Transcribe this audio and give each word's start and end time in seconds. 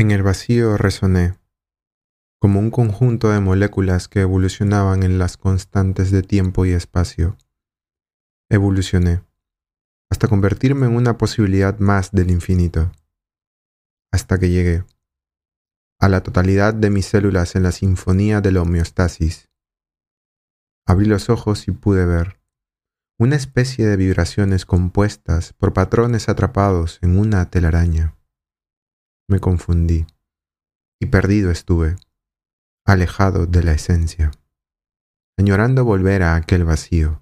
En 0.00 0.10
el 0.12 0.22
vacío 0.22 0.78
resoné, 0.78 1.38
como 2.40 2.58
un 2.58 2.70
conjunto 2.70 3.28
de 3.28 3.40
moléculas 3.40 4.08
que 4.08 4.22
evolucionaban 4.22 5.02
en 5.02 5.18
las 5.18 5.36
constantes 5.36 6.10
de 6.10 6.22
tiempo 6.22 6.64
y 6.64 6.70
espacio. 6.70 7.36
Evolucioné, 8.48 9.22
hasta 10.10 10.26
convertirme 10.26 10.86
en 10.86 10.96
una 10.96 11.18
posibilidad 11.18 11.78
más 11.80 12.12
del 12.12 12.30
infinito, 12.30 12.90
hasta 14.10 14.38
que 14.38 14.48
llegué 14.48 14.84
a 15.98 16.08
la 16.08 16.22
totalidad 16.22 16.72
de 16.72 16.88
mis 16.88 17.04
células 17.04 17.54
en 17.54 17.64
la 17.64 17.72
sinfonía 17.72 18.40
de 18.40 18.52
la 18.52 18.62
homeostasis. 18.62 19.50
Abrí 20.86 21.04
los 21.04 21.28
ojos 21.28 21.68
y 21.68 21.72
pude 21.72 22.06
ver 22.06 22.40
una 23.18 23.36
especie 23.36 23.86
de 23.86 23.98
vibraciones 23.98 24.64
compuestas 24.64 25.52
por 25.52 25.74
patrones 25.74 26.30
atrapados 26.30 27.00
en 27.02 27.18
una 27.18 27.50
telaraña 27.50 28.16
me 29.30 29.38
confundí 29.40 30.06
y 31.00 31.06
perdido 31.06 31.50
estuve, 31.50 31.96
alejado 32.84 33.46
de 33.46 33.62
la 33.62 33.72
esencia, 33.72 34.32
añorando 35.38 35.84
volver 35.84 36.22
a 36.22 36.34
aquel 36.34 36.64
vacío, 36.64 37.20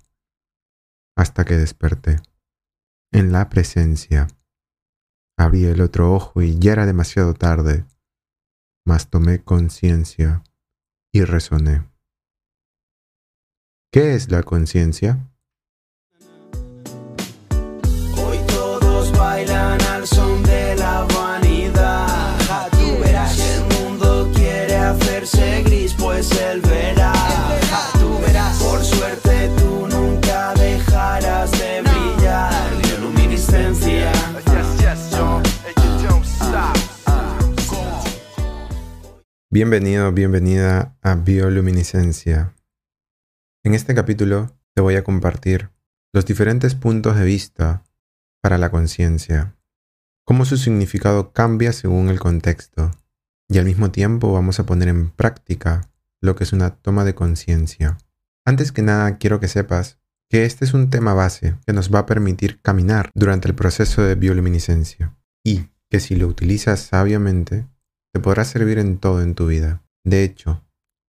hasta 1.17 1.45
que 1.45 1.57
desperté. 1.57 2.17
En 3.13 3.33
la 3.33 3.49
presencia, 3.49 4.27
abrí 5.39 5.65
el 5.65 5.81
otro 5.81 6.13
ojo 6.13 6.43
y 6.43 6.59
ya 6.59 6.73
era 6.73 6.87
demasiado 6.87 7.35
tarde, 7.35 7.85
mas 8.87 9.09
tomé 9.09 9.45
conciencia 9.45 10.43
y 11.13 11.25
resoné. 11.25 11.89
¿Qué 13.93 14.15
es 14.15 14.31
la 14.31 14.43
conciencia? 14.43 15.28
Bienvenido, 39.61 40.13
bienvenida 40.13 40.97
a 41.03 41.17
Bioluminiscencia. 41.17 42.55
En 43.65 43.75
este 43.75 43.93
capítulo 43.93 44.57
te 44.73 44.83
voy 44.83 44.95
a 44.95 45.03
compartir 45.03 45.71
los 46.13 46.25
diferentes 46.25 46.77
puntos 46.77 47.17
de 47.17 47.25
vista 47.25 47.83
para 48.41 48.57
la 48.57 48.71
conciencia, 48.71 49.57
cómo 50.25 50.45
su 50.45 50.59
significado 50.59 51.33
cambia 51.33 51.73
según 51.73 52.09
el 52.09 52.21
contexto, 52.21 52.93
y 53.49 53.59
al 53.59 53.65
mismo 53.65 53.91
tiempo 53.91 54.33
vamos 54.33 54.61
a 54.61 54.65
poner 54.65 54.87
en 54.87 55.11
práctica 55.11 55.91
lo 56.23 56.37
que 56.37 56.45
es 56.45 56.53
una 56.53 56.77
toma 56.77 57.05
de 57.05 57.17
conciencia. 57.17 57.99
Antes 58.47 58.71
que 58.71 58.83
nada 58.83 59.19
quiero 59.19 59.41
que 59.41 59.49
sepas 59.49 59.99
que 60.31 60.45
este 60.45 60.67
es 60.67 60.73
un 60.73 60.89
tema 60.89 61.15
base 61.15 61.57
que 61.67 61.73
nos 61.73 61.93
va 61.93 61.99
a 61.99 62.07
permitir 62.07 62.61
caminar 62.63 63.11
durante 63.13 63.49
el 63.49 63.57
proceso 63.57 64.03
de 64.03 64.15
bioluminiscencia 64.15 65.17
y 65.43 65.71
que 65.91 65.99
si 65.99 66.15
lo 66.15 66.29
utilizas 66.29 66.79
sabiamente 66.79 67.67
te 68.19 68.23
podrá 68.25 68.45
servir 68.45 68.81
en 68.81 68.99
todo 68.99 69.23
en 69.23 69.37
tu 69.37 69.47
vida. 69.47 69.85
De 70.03 70.25
hecho, 70.25 70.65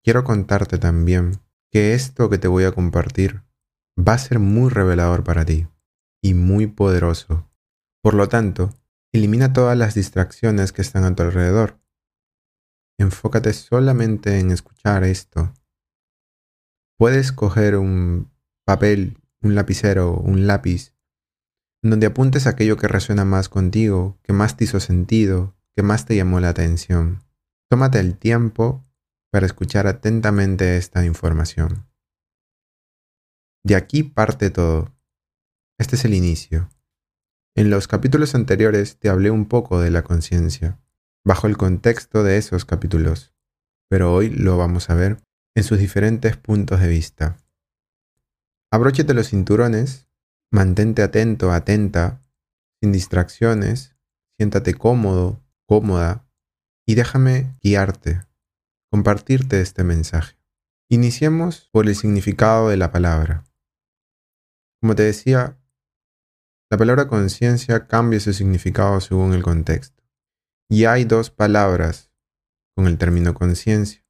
quiero 0.05 0.25
contarte 0.25 0.77
también 0.77 1.41
que 1.71 1.95
esto 1.95 2.29
que 2.29 2.37
te 2.37 2.49
voy 2.49 2.65
a 2.65 2.73
compartir 2.73 3.45
va 3.99 4.13
a 4.13 4.19
ser 4.19 4.41
muy 4.41 4.69
revelador 4.69 5.25
para 5.25 5.47
ti 5.47 5.67
y 6.23 6.35
muy 6.35 6.67
poderoso. 6.67 7.49
Por 8.03 8.13
lo 8.13 8.29
tanto, 8.29 8.75
elimina 9.11 9.55
todas 9.55 9.75
las 9.79 9.95
distracciones 9.95 10.73
que 10.73 10.83
están 10.83 11.05
a 11.05 11.15
tu 11.15 11.23
alrededor. 11.23 11.81
Enfócate 12.99 13.55
solamente 13.55 14.39
en 14.39 14.51
escuchar 14.51 15.03
esto. 15.03 15.55
Puedes 16.99 17.33
coger 17.33 17.77
un 17.77 18.31
papel, 18.67 19.17
un 19.41 19.55
lapicero, 19.55 20.13
un 20.13 20.47
lápiz, 20.47 20.93
donde 21.81 22.09
apuntes 22.09 22.47
aquello 22.47 22.77
que 22.77 22.87
resuena 22.87 23.25
más 23.25 23.49
contigo, 23.49 24.19
que 24.25 24.35
más 24.35 24.59
te 24.59 24.65
hizo 24.65 24.79
sentido, 24.79 25.55
que 25.79 25.85
más 25.85 26.07
te 26.07 26.17
llamó 26.17 26.41
la 26.41 26.49
atención. 26.49 27.23
Tómate 27.71 28.01
el 28.01 28.19
tiempo 28.19 28.83
para 29.31 29.47
escuchar 29.47 29.87
atentamente 29.87 30.77
esta 30.77 31.05
información. 31.05 31.87
De 33.65 33.77
aquí 33.77 34.03
parte 34.03 34.51
todo. 34.51 34.93
Este 35.79 35.95
es 35.95 36.05
el 36.05 36.15
inicio. 36.15 36.69
En 37.55 37.71
los 37.71 37.87
capítulos 37.87 38.35
anteriores 38.35 38.99
te 38.99 39.09
hablé 39.09 39.31
un 39.31 39.47
poco 39.47 39.79
de 39.79 39.93
la 39.93 40.03
conciencia, 40.03 40.81
bajo 41.25 41.47
el 41.47 41.57
contexto 41.57 42.25
de 42.25 42.39
esos 42.39 42.65
capítulos, 42.65 43.33
pero 43.89 44.13
hoy 44.13 44.31
lo 44.31 44.59
vamos 44.59 44.91
a 44.91 44.97
ver 44.97 45.23
en 45.55 45.63
sus 45.63 45.79
diferentes 45.79 46.37
puntos 46.37 46.81
de 46.81 46.89
vista. 46.89 47.37
Abróchate 48.73 49.15
los 49.15 49.29
cinturones, 49.29 50.09
mantente 50.51 51.03
atento, 51.03 51.53
atenta, 51.53 52.21
sin 52.83 52.91
distracciones, 52.91 53.95
siéntate 54.37 54.75
cómodo, 54.75 55.41
cómoda 55.69 56.27
y 56.87 56.95
déjame 56.95 57.55
guiarte, 57.63 58.23
compartirte 58.91 59.61
este 59.61 59.85
mensaje. 59.85 60.39
Iniciemos 60.91 61.69
por 61.71 61.87
el 61.87 61.95
significado 61.95 62.71
de 62.71 62.79
la 62.79 62.91
palabra. 62.91 63.45
Como 64.81 64.95
te 64.95 65.03
decía, 65.03 65.61
la 66.71 66.79
palabra 66.79 67.07
conciencia 67.07 67.87
cambia 67.87 68.19
su 68.19 68.33
significado 68.33 69.01
según 69.03 69.35
el 69.35 69.43
contexto. 69.43 70.03
Y 70.71 70.87
hay 70.87 71.05
dos 71.05 71.31
palabras 71.31 72.11
con 72.75 72.87
el 72.87 72.97
término 72.97 73.35
conciencia. 73.35 74.03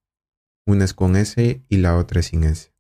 Una 0.67 0.85
es 0.85 0.95
con 0.95 1.17
S 1.17 1.65
y 1.69 1.77
la 1.79 1.97
otra 1.97 2.21
es 2.21 2.27
sin 2.27 2.45
S. 2.45 2.73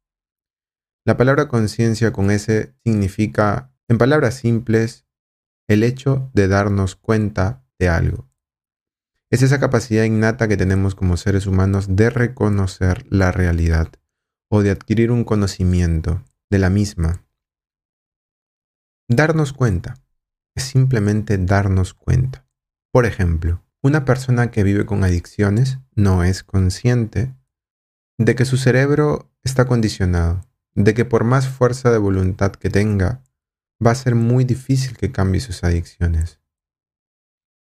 La 1.05 1.17
palabra 1.17 1.49
conciencia 1.49 2.13
con 2.13 2.31
S 2.31 2.75
significa, 2.85 3.75
en 3.89 3.99
palabras 3.99 4.35
simples, 4.35 5.07
el 5.69 5.83
hecho 5.83 6.31
de 6.35 6.47
darnos 6.47 6.95
cuenta 6.95 7.65
de 7.79 7.89
algo. 7.89 8.28
Es 9.31 9.43
esa 9.43 9.61
capacidad 9.61 10.05
innata 10.05 10.49
que 10.49 10.57
tenemos 10.57 10.95
como 10.95 11.19
seres 11.19 11.47
humanos 11.47 11.97
de 11.97 12.09
reconocer 12.09 13.05
la 13.11 13.31
realidad 13.31 13.89
o 14.51 14.63
de 14.63 14.71
adquirir 14.71 15.11
un 15.11 15.25
conocimiento 15.25 16.25
de 16.49 16.59
la 16.59 16.71
misma. 16.71 17.27
Darnos 19.07 19.53
cuenta 19.53 19.97
es 20.57 20.63
simplemente 20.63 21.37
darnos 21.37 21.93
cuenta. 21.93 22.47
Por 22.91 23.05
ejemplo, 23.05 23.63
una 23.83 24.07
persona 24.07 24.51
que 24.51 24.63
vive 24.63 24.87
con 24.87 25.05
adicciones 25.05 25.79
no 25.95 26.25
es 26.25 26.43
consciente 26.43 27.35
de 28.19 28.35
que 28.35 28.47
su 28.47 28.57
cerebro 28.57 29.31
está 29.45 29.67
condicionado, 29.67 30.41
de 30.75 30.95
que 30.95 31.05
por 31.05 31.25
más 31.25 31.49
fuerza 31.49 31.91
de 31.91 31.99
voluntad 31.99 32.53
que 32.53 32.71
tenga, 32.71 33.23
va 33.85 33.91
a 33.91 33.95
ser 33.95 34.15
muy 34.15 34.45
difícil 34.45 34.97
que 34.97 35.13
cambie 35.13 35.43
sus 35.43 35.65
adicciones 35.65 36.38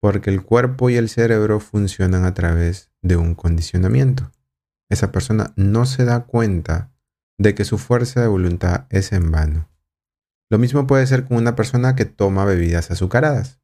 porque 0.05 0.29
el 0.29 0.43
cuerpo 0.43 0.91
y 0.91 0.97
el 0.97 1.09
cerebro 1.09 1.59
funcionan 1.59 2.25
a 2.25 2.35
través 2.35 2.91
de 3.01 3.15
un 3.15 3.33
condicionamiento. 3.33 4.31
Esa 4.87 5.11
persona 5.11 5.51
no 5.55 5.87
se 5.87 6.05
da 6.05 6.25
cuenta 6.25 6.91
de 7.39 7.55
que 7.55 7.65
su 7.65 7.79
fuerza 7.79 8.21
de 8.21 8.27
voluntad 8.27 8.85
es 8.91 9.13
en 9.13 9.31
vano. 9.31 9.67
Lo 10.51 10.59
mismo 10.59 10.85
puede 10.85 11.07
ser 11.07 11.25
con 11.25 11.37
una 11.37 11.55
persona 11.55 11.95
que 11.95 12.05
toma 12.05 12.45
bebidas 12.45 12.91
azucaradas. 12.91 13.59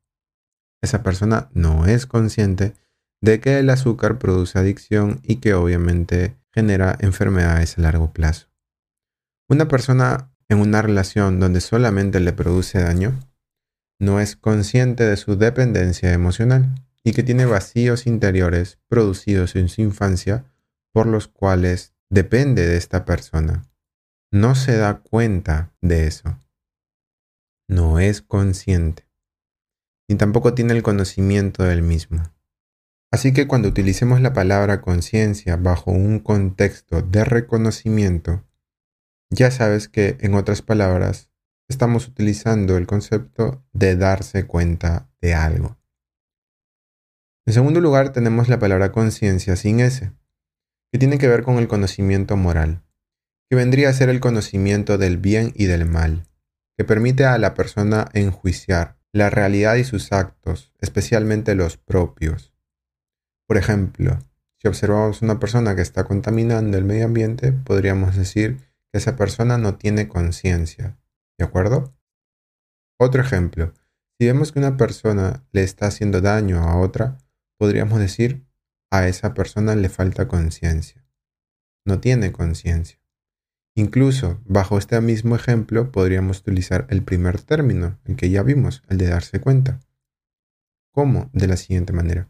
Esa 0.82 1.04
persona 1.04 1.52
no 1.54 1.86
es 1.86 2.08
consciente 2.08 2.74
de 3.22 3.40
que 3.40 3.60
el 3.60 3.70
azúcar 3.70 4.18
produce 4.18 4.58
adicción 4.58 5.20
y 5.22 5.36
que 5.36 5.54
obviamente 5.54 6.40
genera 6.52 6.98
enfermedades 7.02 7.78
a 7.78 7.82
largo 7.82 8.14
plazo. 8.14 8.48
Una 9.48 9.68
persona 9.68 10.34
en 10.50 10.58
una 10.58 10.82
relación 10.82 11.40
donde 11.40 11.62
solamente 11.62 12.20
le 12.20 12.34
produce 12.34 12.80
daño 12.80 13.20
no 14.02 14.20
es 14.20 14.36
consciente 14.36 15.04
de 15.04 15.16
su 15.16 15.38
dependencia 15.38 16.12
emocional 16.12 16.74
y 17.04 17.14
que 17.14 17.22
tiene 17.22 17.46
vacíos 17.46 18.08
interiores 18.08 18.80
producidos 18.88 19.56
en 19.56 19.70
su 19.70 19.82
infancia 19.84 20.44
por 20.92 21.06
los 21.06 21.28
cuales 21.28 21.94
depende 22.10 22.66
de 22.66 22.78
esta 22.78 23.06
persona. 23.06 23.70
No 24.32 24.56
se 24.56 24.76
da 24.76 25.02
cuenta 25.02 25.72
de 25.82 26.08
eso. 26.08 26.40
No 27.70 28.00
es 28.00 28.24
consciente. 28.24 29.08
Ni 30.10 30.16
tampoco 30.16 30.56
tiene 30.56 30.74
el 30.74 30.82
conocimiento 30.82 31.64
del 31.64 31.84
mismo. 31.84 32.24
Así 33.12 33.34
que 33.34 33.46
cuando 33.46 33.68
utilicemos 33.70 34.20
la 34.20 34.34
palabra 34.34 34.82
conciencia 34.82 35.58
bajo 35.58 35.92
un 35.92 36.18
contexto 36.18 37.04
de 37.04 37.24
reconocimiento, 37.24 38.44
ya 39.30 39.52
sabes 39.52 39.90
que, 39.90 40.18
en 40.22 40.34
otras 40.34 40.64
palabras, 40.64 41.31
estamos 41.72 42.08
utilizando 42.08 42.78
el 42.78 42.86
concepto 42.86 43.66
de 43.74 43.96
darse 43.96 44.46
cuenta 44.46 45.10
de 45.22 45.34
algo. 45.34 45.78
En 47.48 47.54
segundo 47.54 47.82
lugar, 47.82 48.14
tenemos 48.14 48.50
la 48.50 48.60
palabra 48.60 48.92
conciencia 48.92 49.56
sin 49.56 49.80
S, 49.80 50.12
que 50.92 51.00
tiene 51.00 51.18
que 51.18 51.28
ver 51.28 51.42
con 51.42 51.58
el 51.58 51.68
conocimiento 51.68 52.38
moral, 52.38 52.84
que 53.50 53.56
vendría 53.56 53.90
a 53.90 53.94
ser 53.94 54.10
el 54.10 54.20
conocimiento 54.20 54.98
del 54.98 55.18
bien 55.18 55.52
y 55.56 55.66
del 55.66 55.86
mal, 55.86 56.28
que 56.78 56.84
permite 56.84 57.26
a 57.26 57.38
la 57.38 57.54
persona 57.54 58.08
enjuiciar 58.14 58.98
la 59.12 59.30
realidad 59.30 59.76
y 59.76 59.84
sus 59.84 60.12
actos, 60.12 60.72
especialmente 60.80 61.56
los 61.56 61.78
propios. 61.78 62.54
Por 63.48 63.58
ejemplo, 63.58 64.20
si 64.62 64.68
observamos 64.68 65.22
una 65.22 65.40
persona 65.40 65.76
que 65.76 65.82
está 65.82 66.04
contaminando 66.04 66.78
el 66.78 66.86
medio 66.86 67.06
ambiente, 67.06 67.52
podríamos 67.52 68.16
decir 68.16 68.58
que 68.92 69.00
esa 69.00 69.16
persona 69.16 69.58
no 69.58 69.76
tiene 69.76 70.08
conciencia. 70.08 71.01
¿De 71.38 71.46
acuerdo? 71.46 71.96
Otro 73.00 73.22
ejemplo, 73.22 73.74
si 74.20 74.28
vemos 74.28 74.52
que 74.52 74.60
una 74.60 74.78
persona 74.78 75.44
le 75.52 75.64
está 75.64 75.88
haciendo 75.88 76.22
daño 76.22 76.60
a 76.60 76.78
otra, 76.80 77.18
podríamos 77.58 78.00
decir 78.00 78.46
a 78.92 79.08
esa 79.08 79.34
persona 79.34 79.76
le 79.76 79.90
falta 79.90 80.28
conciencia. 80.28 81.04
No 81.86 82.00
tiene 82.00 82.32
conciencia. 82.32 83.00
Incluso 83.76 84.42
bajo 84.46 84.78
este 84.78 85.00
mismo 85.02 85.36
ejemplo 85.36 85.92
podríamos 85.92 86.40
utilizar 86.40 86.86
el 86.90 87.04
primer 87.04 87.42
término, 87.42 88.00
el 88.06 88.16
que 88.18 88.30
ya 88.30 88.44
vimos, 88.44 88.84
el 88.90 88.98
de 88.98 89.08
darse 89.08 89.40
cuenta. 89.40 89.80
¿Cómo? 90.92 91.30
De 91.34 91.48
la 91.48 91.56
siguiente 91.56 91.94
manera. 91.94 92.30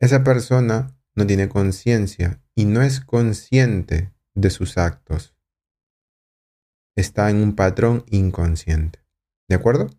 Esa 0.00 0.24
persona 0.24 0.96
no 1.14 1.26
tiene 1.26 1.48
conciencia 1.48 2.42
y 2.54 2.64
no 2.64 2.82
es 2.82 3.00
consciente 3.00 4.12
de 4.34 4.50
sus 4.50 4.76
actos. 4.76 5.33
Está 6.96 7.30
en 7.30 7.42
un 7.42 7.54
patrón 7.54 8.04
inconsciente. 8.08 9.00
¿De 9.48 9.56
acuerdo? 9.56 9.90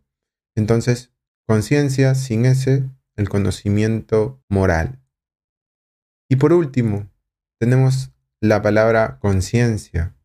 Entonces, 0.55 1.11
conciencia 1.45 2.15
sin 2.15 2.45
ese, 2.45 2.89
el 3.15 3.29
conocimiento 3.29 4.41
moral. 4.49 5.01
Y 6.29 6.37
por 6.37 6.53
último, 6.53 7.09
tenemos 7.59 8.11
la 8.41 8.61
palabra 8.61 9.19
conciencia, 9.19 10.15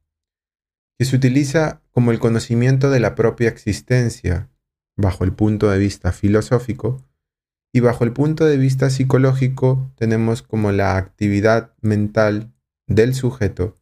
que 0.98 1.04
se 1.04 1.16
utiliza 1.16 1.82
como 1.90 2.10
el 2.10 2.18
conocimiento 2.18 2.90
de 2.90 3.00
la 3.00 3.14
propia 3.14 3.48
existencia, 3.48 4.50
bajo 4.96 5.24
el 5.24 5.32
punto 5.32 5.70
de 5.70 5.78
vista 5.78 6.12
filosófico, 6.12 7.04
y 7.72 7.80
bajo 7.80 8.04
el 8.04 8.12
punto 8.12 8.44
de 8.46 8.56
vista 8.56 8.90
psicológico 8.90 9.92
tenemos 9.96 10.42
como 10.42 10.72
la 10.72 10.96
actividad 10.96 11.74
mental 11.80 12.52
del 12.86 13.14
sujeto 13.14 13.76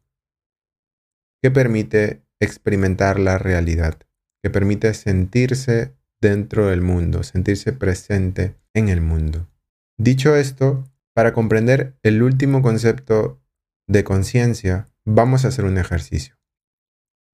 que 1.41 1.51
permite 1.51 2.23
experimentar 2.41 3.19
la 3.19 3.39
realidad, 3.39 3.99
que 4.43 4.51
permite 4.51 4.93
sentirse 4.95 5.95
dentro 6.21 6.67
del 6.67 6.81
mundo, 6.81 7.23
sentirse 7.23 7.73
presente 7.73 8.57
en 8.75 8.89
el 8.89 9.01
mundo. 9.01 9.49
Dicho 9.99 10.37
esto, 10.37 10.85
para 11.15 11.33
comprender 11.33 11.97
el 12.03 12.23
último 12.23 12.63
concepto 12.63 13.41
de 13.87 14.05
conciencia, 14.05 14.89
vamos 15.05 15.45
a 15.45 15.49
hacer 15.49 15.65
un 15.65 15.79
ejercicio. 15.79 16.37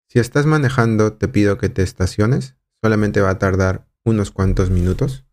Si 0.09 0.19
estás 0.19 0.47
manejando, 0.47 1.15
te 1.15 1.29
pido 1.29 1.59
que 1.59 1.69
te 1.69 1.83
estaciones, 1.83 2.57
solamente 2.83 3.21
va 3.21 3.31
a 3.31 3.39
tardar 3.39 3.87
unos 4.05 4.31
cuantos 4.31 4.71
minutos. 4.71 5.25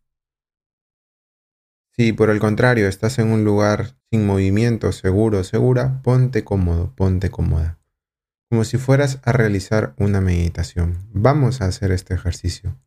Si 1.94 2.14
por 2.14 2.30
el 2.30 2.40
contrario 2.40 2.88
estás 2.88 3.20
en 3.20 3.28
un 3.28 3.44
lugar 3.44 3.98
sin 4.10 4.26
movimiento, 4.26 4.92
seguro, 4.92 5.44
segura, 5.44 6.02
ponte 6.02 6.44
cómodo, 6.44 6.94
ponte 6.96 7.30
cómoda. 7.30 7.81
Como 8.52 8.66
si 8.66 8.78
fueras 8.78 9.22
a 9.24 9.32
realizar 9.32 9.96
una 9.98 10.20
meditación. 10.20 11.08
Vamos 11.14 11.62
a 11.62 11.68
hacer 11.68 11.94
este 11.94 12.14
ejercicio. 12.14 12.78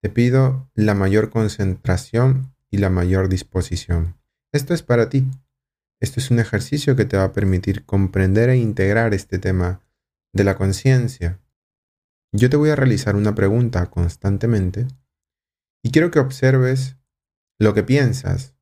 Te 0.00 0.08
pido 0.08 0.70
la 0.74 0.94
mayor 0.94 1.28
concentración 1.28 2.56
y 2.70 2.78
la 2.78 2.88
mayor 2.88 3.28
disposición. 3.28 4.18
Esto 4.54 4.72
es 4.72 4.82
para 4.82 5.10
ti. 5.10 5.28
Esto 6.00 6.18
es 6.18 6.30
un 6.30 6.38
ejercicio 6.38 6.96
que 6.96 7.04
te 7.04 7.18
va 7.18 7.24
a 7.24 7.32
permitir 7.34 7.84
comprender 7.84 8.48
e 8.48 8.56
integrar 8.56 9.12
este 9.12 9.38
tema 9.38 9.82
de 10.32 10.44
la 10.44 10.56
conciencia. 10.56 11.42
Yo 12.32 12.48
te 12.48 12.56
voy 12.56 12.70
a 12.70 12.76
realizar 12.76 13.16
una 13.16 13.34
pregunta 13.34 13.90
constantemente 13.90 14.86
y 15.84 15.90
quiero 15.90 16.10
que 16.10 16.20
observes 16.20 16.96
lo 17.58 17.74
que 17.74 17.82
piensas, 17.82 18.54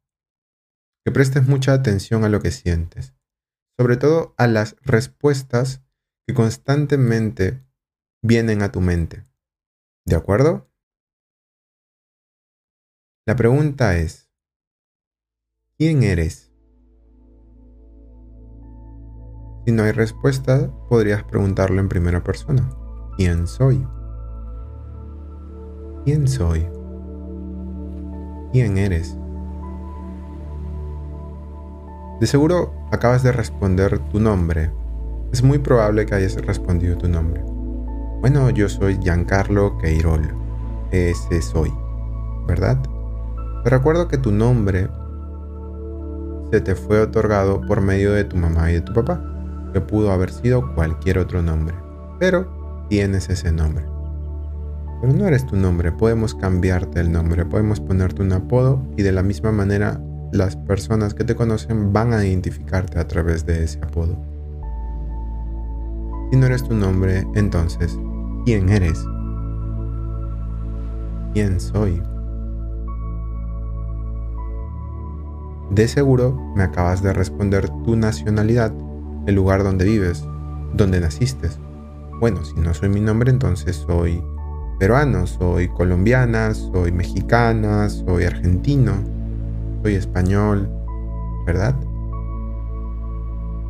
que 1.05 1.13
prestes 1.13 1.47
mucha 1.47 1.75
atención 1.75 2.25
a 2.25 2.29
lo 2.29 2.41
que 2.41 2.51
sientes, 2.51 3.15
sobre 3.79 3.97
todo 3.97 4.35
a 4.37 4.49
las 4.49 4.75
respuestas 4.83 5.84
que 6.26 6.35
constantemente 6.35 7.62
vienen 8.23 8.62
a 8.62 8.73
tu 8.73 8.81
mente. 8.81 9.25
¿De 10.06 10.17
acuerdo? 10.17 10.71
La 13.26 13.37
pregunta 13.37 13.97
es, 13.97 14.31
¿quién 15.79 16.03
eres? 16.03 16.53
Si 19.67 19.73
no 19.73 19.82
hay 19.82 19.93
respuesta, 19.93 20.71
podrías 20.88 21.25
preguntarlo 21.25 21.81
en 21.81 21.88
primera 21.88 22.23
persona. 22.23 22.70
¿Quién 23.17 23.47
soy? 23.47 23.87
¿Quién 26.05 26.29
soy? 26.29 26.69
¿Quién 28.53 28.77
eres? 28.77 29.17
De 32.20 32.27
seguro 32.27 32.75
acabas 32.93 33.23
de 33.23 33.32
responder 33.32 33.99
tu 34.11 34.20
nombre. 34.20 34.70
Es 35.35 35.43
muy 35.43 35.59
probable 35.59 36.07
que 36.07 36.15
hayas 36.15 36.37
respondido 36.37 36.97
tu 36.97 37.09
nombre. 37.09 37.43
Bueno, 38.21 38.51
yo 38.51 38.69
soy 38.69 38.97
Giancarlo 39.03 39.77
Queirol. 39.79 40.33
Ese 40.93 41.43
soy, 41.43 41.73
¿verdad? 42.47 42.81
Te 43.65 43.71
recuerdo 43.71 44.07
que 44.07 44.17
tu 44.17 44.31
nombre 44.31 44.89
se 46.53 46.61
te 46.61 46.77
fue 46.77 47.01
otorgado 47.01 47.61
por 47.63 47.81
medio 47.81 48.13
de 48.13 48.23
tu 48.23 48.37
mamá 48.37 48.71
y 48.71 48.75
de 48.75 48.83
tu 48.83 48.93
papá, 48.93 49.21
que 49.73 49.81
pudo 49.81 50.13
haber 50.13 50.31
sido 50.31 50.73
cualquier 50.77 51.19
otro 51.19 51.43
nombre, 51.43 51.75
pero 52.21 52.87
tienes 52.89 53.29
ese 53.29 53.51
nombre. 53.51 53.85
Pero 55.01 55.15
no 55.15 55.27
eres 55.27 55.45
tu 55.47 55.57
nombre, 55.57 55.91
podemos 55.91 56.37
cambiarte 56.37 57.01
el 57.01 57.11
nombre, 57.11 57.45
podemos 57.45 57.81
ponerte 57.81 58.23
un 58.23 58.35
apodo 58.35 58.81
y 58.97 59.03
de 59.03 59.11
la 59.11 59.25
misma 59.25 59.51
manera 59.51 60.01
las 60.31 60.55
personas 60.55 61.13
que 61.13 61.25
te 61.25 61.35
conocen 61.35 61.93
van 61.93 62.13
a 62.13 62.25
identificarte 62.25 63.01
a 63.01 63.09
través 63.09 63.45
de 63.45 63.65
ese 63.65 63.81
apodo. 63.83 64.33
Si 66.31 66.37
no 66.37 66.47
eres 66.47 66.65
tu 66.65 66.75
nombre, 66.75 67.26
entonces, 67.35 67.99
¿quién 68.44 68.69
eres? 68.69 69.05
¿Quién 71.32 71.61
soy? 71.61 72.03
De 75.71 75.88
seguro 75.88 76.41
me 76.55 76.62
acabas 76.62 77.03
de 77.03 77.12
responder 77.12 77.69
tu 77.85 77.97
nacionalidad, 77.97 78.73
el 79.26 79.35
lugar 79.35 79.65
donde 79.65 79.85
vives, 79.85 80.25
donde 80.75 81.00
naciste. 81.00 81.49
Bueno, 82.21 82.44
si 82.44 82.55
no 82.61 82.73
soy 82.75 82.88
mi 82.88 83.00
nombre, 83.00 83.31
entonces 83.31 83.77
soy 83.77 84.23
peruano, 84.79 85.27
soy 85.27 85.69
colombiana, 85.69 86.55
soy 86.55 86.93
mexicana, 86.93 87.88
soy 87.88 88.25
argentino, 88.25 88.93
soy 89.82 89.94
español, 89.94 90.69
¿verdad? 91.47 91.75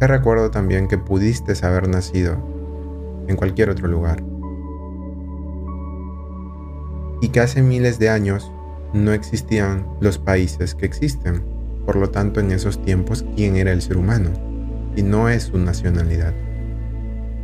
Te 0.01 0.07
recuerdo 0.07 0.51
también 0.51 0.89
que 0.89 0.99
pudiste 0.99 1.55
haber 1.65 1.89
nacido 1.89 2.37
en 3.29 3.37
cualquier 3.37 3.71
otro 3.71 3.89
lugar. 3.89 4.23
Y 7.21 7.29
que 7.29 7.41
hace 7.41 7.63
miles 7.63 7.99
de 7.99 8.11
años 8.11 8.53
no 8.93 9.13
existían 9.13 9.87
los 10.01 10.19
países 10.19 10.75
que 10.75 10.85
existen. 10.85 11.43
Por 11.87 11.97
lo 11.97 12.11
tanto, 12.11 12.41
en 12.41 12.51
esos 12.51 12.83
tiempos, 12.83 13.25
¿quién 13.37 13.57
era 13.57 13.73
el 13.73 13.83
ser 13.83 13.97
humano? 13.97 14.31
Y 14.97 15.03
no 15.03 15.29
es 15.29 15.45
su 15.45 15.59
nacionalidad. 15.59 16.35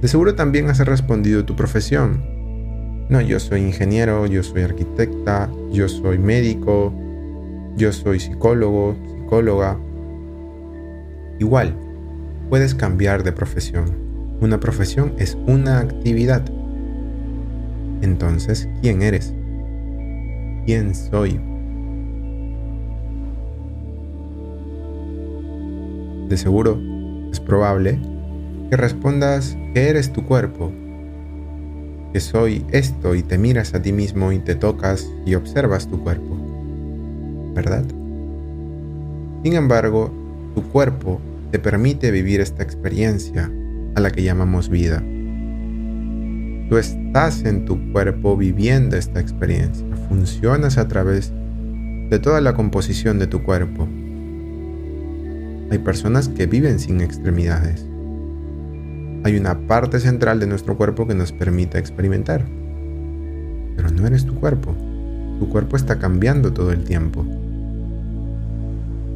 De 0.00 0.08
seguro 0.08 0.34
también 0.34 0.68
has 0.68 0.78
respondido 0.80 1.44
tu 1.44 1.56
profesión. 1.56 2.24
No, 3.08 3.20
yo 3.20 3.40
soy 3.40 3.60
ingeniero, 3.60 4.26
yo 4.26 4.42
soy 4.42 4.62
arquitecta, 4.62 5.50
yo 5.72 5.88
soy 5.88 6.18
médico, 6.18 6.92
yo 7.76 7.92
soy 7.92 8.20
psicólogo, 8.20 8.96
psicóloga. 9.06 9.78
Igual, 11.38 11.76
puedes 12.50 12.74
cambiar 12.74 13.22
de 13.22 13.32
profesión. 13.32 13.96
Una 14.40 14.60
profesión 14.60 15.14
es 15.18 15.38
una 15.46 15.78
actividad. 15.78 16.44
Entonces, 18.02 18.68
¿quién 18.82 19.00
eres? 19.00 19.32
¿Quién 20.66 20.94
soy? 20.94 21.40
de 26.30 26.36
seguro 26.36 26.78
es 27.32 27.40
probable 27.40 27.98
que 28.70 28.76
respondas 28.76 29.58
que 29.74 29.88
eres 29.88 30.12
tu 30.12 30.24
cuerpo, 30.24 30.70
que 32.12 32.20
soy 32.20 32.64
esto 32.70 33.16
y 33.16 33.24
te 33.24 33.36
miras 33.36 33.74
a 33.74 33.82
ti 33.82 33.92
mismo 33.92 34.30
y 34.30 34.38
te 34.38 34.54
tocas 34.54 35.10
y 35.26 35.34
observas 35.34 35.88
tu 35.88 36.00
cuerpo, 36.00 36.36
¿verdad? 37.52 37.84
Sin 39.42 39.54
embargo, 39.54 40.12
tu 40.54 40.62
cuerpo 40.70 41.20
te 41.50 41.58
permite 41.58 42.10
vivir 42.10 42.40
esta 42.40 42.62
experiencia 42.62 43.50
a 43.94 44.00
la 44.00 44.10
que 44.10 44.22
llamamos 44.22 44.68
vida. 44.68 45.02
Tú 46.68 46.78
estás 46.78 47.44
en 47.44 47.64
tu 47.64 47.92
cuerpo 47.92 48.36
viviendo 48.36 48.96
esta 48.96 49.20
experiencia, 49.20 49.86
funcionas 50.08 50.78
a 50.78 50.86
través 50.88 51.32
de 52.10 52.18
toda 52.18 52.40
la 52.40 52.54
composición 52.54 53.18
de 53.18 53.26
tu 53.26 53.42
cuerpo 53.42 53.88
hay 55.70 55.78
personas 55.78 56.28
que 56.28 56.46
viven 56.46 56.80
sin 56.80 57.00
extremidades. 57.00 57.86
Hay 59.22 59.36
una 59.36 59.68
parte 59.68 60.00
central 60.00 60.40
de 60.40 60.48
nuestro 60.48 60.76
cuerpo 60.76 61.06
que 61.06 61.14
nos 61.14 61.30
permite 61.30 61.78
experimentar. 61.78 62.44
Pero 63.76 63.90
no 63.90 64.04
eres 64.04 64.26
tu 64.26 64.34
cuerpo. 64.34 64.74
Tu 65.38 65.48
cuerpo 65.48 65.76
está 65.76 66.00
cambiando 66.00 66.52
todo 66.52 66.72
el 66.72 66.82
tiempo. 66.82 67.24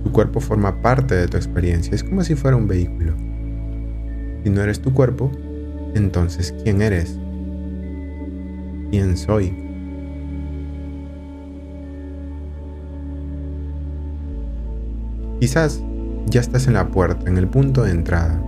Tu 0.04 0.12
cuerpo 0.12 0.40
forma 0.40 0.80
parte 0.82 1.14
de 1.14 1.26
tu 1.26 1.37
experiencia, 1.37 1.94
es 1.94 2.04
como 2.04 2.23
si 2.23 2.34
fuera 2.34 2.56
un 2.56 2.68
vehículo. 2.68 3.14
Si 4.44 4.50
no 4.50 4.62
eres 4.62 4.80
tu 4.80 4.92
cuerpo, 4.92 5.32
entonces 5.94 6.54
¿quién 6.62 6.82
eres? 6.82 7.18
¿Quién 8.90 9.16
soy? 9.16 9.52
Quizás 15.40 15.82
ya 16.26 16.40
estás 16.40 16.66
en 16.68 16.75
la 16.75 16.88
puerta, 16.88 17.28
en 17.28 17.38
el 17.38 17.49
punto 17.49 17.82
de 17.82 17.90
entrada. 17.90 18.40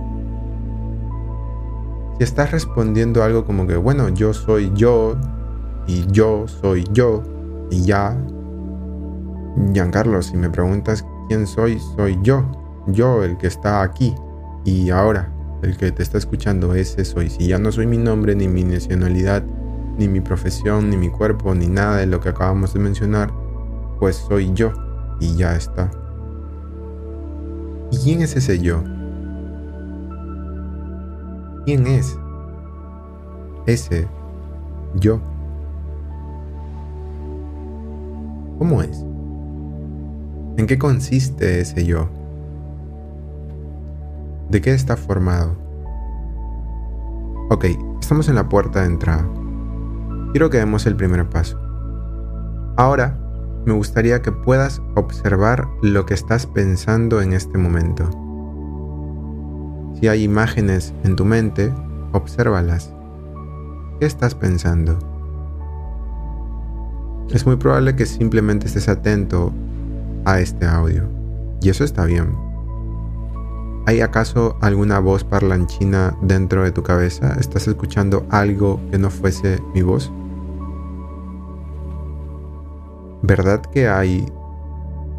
Si 2.17 2.23
estás 2.23 2.51
respondiendo 2.51 3.23
algo 3.23 3.45
como 3.45 3.67
que, 3.67 3.75
bueno, 3.77 4.09
yo 4.09 4.33
soy 4.33 4.71
yo 4.75 5.15
y 5.87 6.05
yo 6.11 6.47
soy 6.47 6.85
yo 6.91 7.23
y 7.69 7.83
ya, 7.83 8.17
Giancarlo, 9.73 10.21
si 10.21 10.37
me 10.37 10.49
preguntas 10.49 11.03
quién 11.27 11.47
soy, 11.47 11.79
soy 11.95 12.17
yo, 12.21 12.43
yo 12.87 13.23
el 13.23 13.37
que 13.37 13.47
está 13.47 13.81
aquí 13.81 14.13
y 14.63 14.89
ahora, 14.89 15.31
el 15.61 15.77
que 15.77 15.91
te 15.91 16.03
está 16.03 16.17
escuchando, 16.17 16.73
ese 16.73 17.05
soy. 17.05 17.29
Si 17.29 17.47
ya 17.47 17.57
no 17.57 17.71
soy 17.71 17.87
mi 17.87 17.97
nombre, 17.97 18.35
ni 18.35 18.47
mi 18.47 18.63
nacionalidad, 18.63 19.43
ni 19.97 20.07
mi 20.07 20.19
profesión, 20.19 20.89
ni 20.89 20.97
mi 20.97 21.09
cuerpo, 21.09 21.53
ni 21.55 21.67
nada 21.67 21.97
de 21.97 22.05
lo 22.05 22.19
que 22.19 22.29
acabamos 22.29 22.73
de 22.73 22.79
mencionar, 22.79 23.31
pues 23.99 24.15
soy 24.15 24.51
yo 24.53 24.71
y 25.19 25.35
ya 25.35 25.55
está. 25.55 25.89
¿Y 27.91 27.97
quién 27.97 28.21
es 28.21 28.35
ese 28.35 28.59
yo? 28.59 28.83
¿Quién 31.65 31.87
es 31.87 32.17
ese 33.65 34.07
yo? 34.95 35.19
¿Cómo 38.57 38.81
es? 38.81 39.05
¿En 40.57 40.65
qué 40.65 40.79
consiste 40.79 41.61
ese 41.61 41.85
yo? 41.85 42.09
¿De 44.49 44.59
qué 44.59 44.73
está 44.73 44.97
formado? 44.97 45.55
Ok, 47.51 47.65
estamos 48.01 48.27
en 48.27 48.33
la 48.33 48.49
puerta 48.49 48.81
de 48.81 48.87
entrada. 48.87 49.29
Quiero 50.31 50.49
que 50.49 50.57
demos 50.57 50.87
el 50.87 50.95
primer 50.95 51.29
paso. 51.29 51.59
Ahora 52.75 53.19
me 53.67 53.73
gustaría 53.73 54.23
que 54.23 54.31
puedas 54.31 54.81
observar 54.95 55.67
lo 55.83 56.07
que 56.07 56.15
estás 56.15 56.47
pensando 56.47 57.21
en 57.21 57.33
este 57.33 57.59
momento. 57.59 58.09
Si 59.99 60.07
hay 60.07 60.23
imágenes 60.23 60.91
en 61.03 61.15
tu 61.15 61.23
mente, 61.23 61.71
obsérvalas. 62.13 62.91
¿Qué 63.99 64.07
estás 64.07 64.33
pensando? 64.33 64.97
Es 67.29 67.45
muy 67.45 67.57
probable 67.57 67.95
que 67.95 68.07
simplemente 68.07 68.65
estés 68.65 68.89
atento 68.89 69.53
a 70.27 70.41
este 70.41 70.65
audio. 70.65 71.09
Y 71.61 71.69
eso 71.69 71.85
está 71.85 72.03
bien. 72.05 72.35
¿Hay 73.85 74.01
acaso 74.01 74.57
alguna 74.61 74.99
voz 74.99 75.23
parlanchina 75.23 76.17
dentro 76.21 76.65
de 76.65 76.71
tu 76.71 76.83
cabeza? 76.83 77.37
¿Estás 77.39 77.69
escuchando 77.69 78.25
algo 78.29 78.81
que 78.91 78.97
no 78.97 79.09
fuese 79.09 79.61
mi 79.73 79.81
voz? 79.81 80.11
¿Verdad 83.21 83.61
que 83.61 83.87
hay 83.87 84.25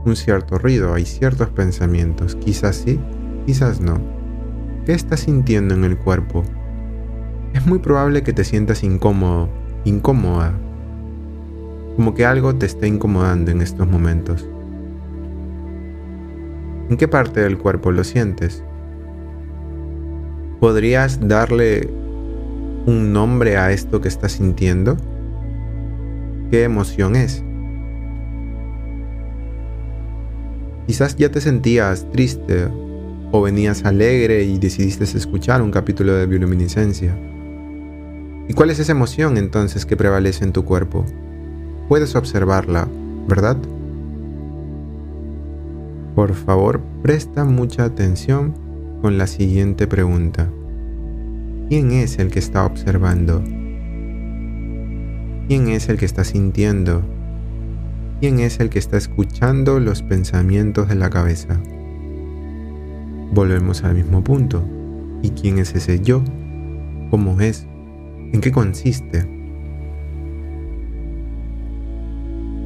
un 0.04 0.14
cierto 0.14 0.58
ruido, 0.58 0.92
hay 0.92 1.06
ciertos 1.06 1.48
pensamientos? 1.48 2.34
Quizás 2.36 2.76
sí, 2.76 3.00
quizás 3.46 3.80
no. 3.80 3.98
¿Qué 4.84 4.92
estás 4.92 5.20
sintiendo 5.20 5.74
en 5.74 5.84
el 5.84 5.96
cuerpo? 5.96 6.44
Es 7.54 7.66
muy 7.66 7.78
probable 7.78 8.22
que 8.22 8.34
te 8.34 8.44
sientas 8.44 8.84
incómodo, 8.84 9.48
incómoda, 9.86 10.52
como 11.96 12.12
que 12.12 12.26
algo 12.26 12.54
te 12.54 12.66
está 12.66 12.86
incomodando 12.86 13.50
en 13.50 13.62
estos 13.62 13.88
momentos. 13.88 14.46
¿En 16.90 16.96
qué 16.96 17.06
parte 17.06 17.40
del 17.40 17.58
cuerpo 17.58 17.92
lo 17.92 18.02
sientes? 18.02 18.64
¿Podrías 20.60 21.28
darle 21.28 21.88
un 22.86 23.12
nombre 23.12 23.58
a 23.58 23.70
esto 23.72 24.00
que 24.00 24.08
estás 24.08 24.32
sintiendo? 24.32 24.96
¿Qué 26.50 26.64
emoción 26.64 27.14
es? 27.14 27.44
Quizás 30.86 31.16
ya 31.16 31.30
te 31.30 31.42
sentías 31.42 32.10
triste 32.10 32.68
o 33.30 33.42
venías 33.42 33.84
alegre 33.84 34.44
y 34.44 34.58
decidiste 34.58 35.04
escuchar 35.04 35.60
un 35.60 35.70
capítulo 35.70 36.14
de 36.14 36.26
bioluminiscencia. 36.26 37.14
¿Y 38.48 38.54
cuál 38.54 38.70
es 38.70 38.78
esa 38.78 38.92
emoción 38.92 39.36
entonces 39.36 39.84
que 39.84 39.98
prevalece 39.98 40.44
en 40.44 40.54
tu 40.54 40.64
cuerpo? 40.64 41.04
Puedes 41.88 42.16
observarla, 42.16 42.88
¿verdad? 43.28 43.58
Por 46.18 46.34
favor, 46.34 46.80
presta 47.00 47.44
mucha 47.44 47.84
atención 47.84 48.52
con 49.02 49.18
la 49.18 49.28
siguiente 49.28 49.86
pregunta. 49.86 50.50
¿Quién 51.68 51.92
es 51.92 52.18
el 52.18 52.32
que 52.32 52.40
está 52.40 52.66
observando? 52.66 53.40
¿Quién 55.46 55.68
es 55.68 55.88
el 55.88 55.96
que 55.96 56.06
está 56.06 56.24
sintiendo? 56.24 57.02
¿Quién 58.18 58.40
es 58.40 58.58
el 58.58 58.68
que 58.68 58.80
está 58.80 58.96
escuchando 58.96 59.78
los 59.78 60.02
pensamientos 60.02 60.88
de 60.88 60.96
la 60.96 61.08
cabeza? 61.08 61.60
Volvemos 63.32 63.84
al 63.84 63.94
mismo 63.94 64.24
punto. 64.24 64.64
¿Y 65.22 65.30
quién 65.30 65.60
es 65.60 65.72
ese 65.76 66.00
yo? 66.00 66.24
¿Cómo 67.12 67.40
es? 67.40 67.64
¿En 68.32 68.40
qué 68.40 68.50
consiste? 68.50 69.24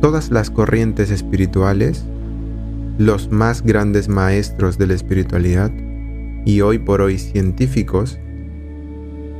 Todas 0.00 0.30
las 0.30 0.48
corrientes 0.48 1.10
espirituales, 1.10 2.06
los 2.98 3.30
más 3.30 3.62
grandes 3.62 4.08
maestros 4.08 4.78
de 4.78 4.86
la 4.86 4.94
espiritualidad 4.94 5.70
y 6.44 6.60
hoy 6.60 6.78
por 6.78 7.00
hoy 7.00 7.18
científicos 7.18 8.18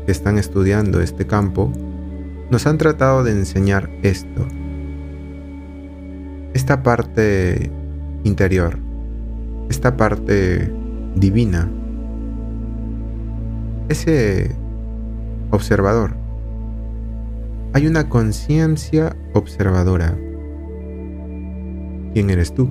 que 0.07 0.13
están 0.13 0.39
estudiando 0.39 1.01
este 1.01 1.27
campo, 1.27 1.73
nos 2.51 2.67
han 2.67 2.79
tratado 2.79 3.25
de 3.25 3.33
enseñar 3.33 3.91
esto 4.03 4.47
esta 6.55 6.83
parte 6.83 7.71
interior, 8.25 8.79
esta 9.71 9.97
parte 9.97 10.71
divina, 11.17 11.71
ese 13.89 14.55
observador. 15.51 16.15
Hay 17.73 17.87
una 17.87 18.09
conciencia 18.09 19.17
observadora. 19.33 20.15
¿Quién 22.13 22.29
eres 22.29 22.55
tú? 22.55 22.69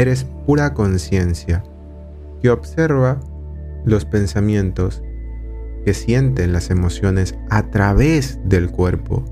Eres 0.00 0.24
pura 0.24 0.72
conciencia 0.72 1.62
que 2.40 2.48
observa 2.48 3.20
los 3.84 4.06
pensamientos, 4.06 5.02
que 5.84 5.92
sienten 5.92 6.54
las 6.54 6.70
emociones 6.70 7.38
a 7.50 7.64
través 7.70 8.40
del 8.46 8.70
cuerpo. 8.70 9.26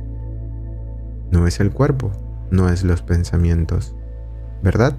No 1.30 1.46
es 1.46 1.60
el 1.60 1.70
cuerpo, 1.70 2.12
no 2.50 2.68
es 2.68 2.84
los 2.84 3.00
pensamientos, 3.00 3.96
¿verdad? 4.62 4.94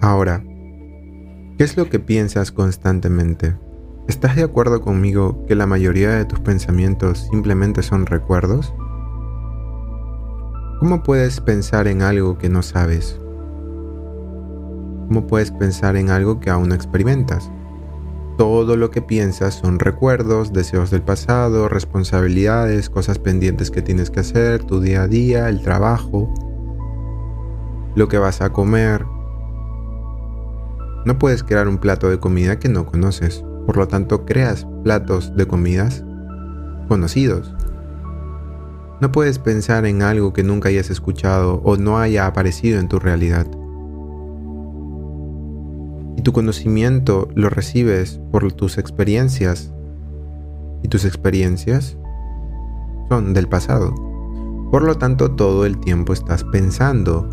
Ahora, 0.00 0.44
¿qué 1.58 1.64
es 1.64 1.76
lo 1.76 1.90
que 1.90 1.98
piensas 1.98 2.52
constantemente? 2.52 3.56
¿Estás 4.06 4.36
de 4.36 4.44
acuerdo 4.44 4.82
conmigo 4.82 5.44
que 5.46 5.56
la 5.56 5.66
mayoría 5.66 6.10
de 6.10 6.24
tus 6.24 6.38
pensamientos 6.38 7.26
simplemente 7.28 7.82
son 7.82 8.06
recuerdos? 8.06 8.72
¿Cómo 10.78 11.02
puedes 11.02 11.40
pensar 11.40 11.88
en 11.88 12.02
algo 12.02 12.36
que 12.36 12.50
no 12.50 12.62
sabes? 12.62 13.18
¿Cómo 15.08 15.26
puedes 15.26 15.50
pensar 15.50 15.96
en 15.96 16.10
algo 16.10 16.38
que 16.38 16.50
aún 16.50 16.68
no 16.68 16.74
experimentas? 16.74 17.50
Todo 18.36 18.76
lo 18.76 18.90
que 18.90 19.00
piensas 19.00 19.54
son 19.54 19.78
recuerdos, 19.78 20.52
deseos 20.52 20.90
del 20.90 21.00
pasado, 21.00 21.70
responsabilidades, 21.70 22.90
cosas 22.90 23.18
pendientes 23.18 23.70
que 23.70 23.80
tienes 23.80 24.10
que 24.10 24.20
hacer, 24.20 24.64
tu 24.64 24.80
día 24.80 25.04
a 25.04 25.08
día, 25.08 25.48
el 25.48 25.62
trabajo, 25.62 26.28
lo 27.94 28.08
que 28.08 28.18
vas 28.18 28.42
a 28.42 28.52
comer. 28.52 29.06
No 31.06 31.18
puedes 31.18 31.42
crear 31.42 31.68
un 31.68 31.78
plato 31.78 32.10
de 32.10 32.20
comida 32.20 32.58
que 32.58 32.68
no 32.68 32.84
conoces, 32.84 33.42
por 33.64 33.78
lo 33.78 33.88
tanto 33.88 34.26
creas 34.26 34.66
platos 34.84 35.34
de 35.36 35.46
comidas 35.46 36.04
conocidos. 36.86 37.55
No 39.00 39.12
puedes 39.12 39.38
pensar 39.38 39.86
en 39.86 40.02
algo 40.02 40.32
que 40.32 40.42
nunca 40.42 40.68
hayas 40.68 40.90
escuchado 40.90 41.60
o 41.64 41.76
no 41.76 41.98
haya 41.98 42.26
aparecido 42.26 42.80
en 42.80 42.88
tu 42.88 42.98
realidad 42.98 43.46
tu 46.26 46.32
conocimiento 46.32 47.28
lo 47.36 47.50
recibes 47.50 48.20
por 48.32 48.52
tus 48.52 48.78
experiencias 48.78 49.72
y 50.82 50.88
tus 50.88 51.04
experiencias 51.04 51.96
son 53.08 53.32
del 53.32 53.46
pasado. 53.46 53.94
Por 54.72 54.82
lo 54.82 54.96
tanto, 54.96 55.30
todo 55.30 55.64
el 55.66 55.78
tiempo 55.78 56.12
estás 56.12 56.42
pensando 56.42 57.30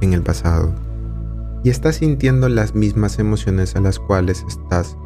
en 0.00 0.14
el 0.14 0.22
pasado 0.22 0.74
y 1.62 1.68
estás 1.68 1.96
sintiendo 1.96 2.48
las 2.48 2.74
mismas 2.74 3.18
emociones 3.18 3.76
a 3.76 3.80
las 3.80 3.98
cuales 3.98 4.42
estás 4.48 4.96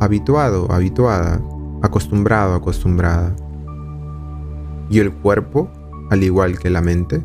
habituado, 0.00 0.66
habituada, 0.72 1.42
acostumbrado, 1.82 2.54
acostumbrada. 2.54 3.36
Y 4.90 4.98
el 5.00 5.12
cuerpo, 5.12 5.70
al 6.10 6.22
igual 6.22 6.58
que 6.58 6.70
la 6.70 6.80
mente, 6.80 7.22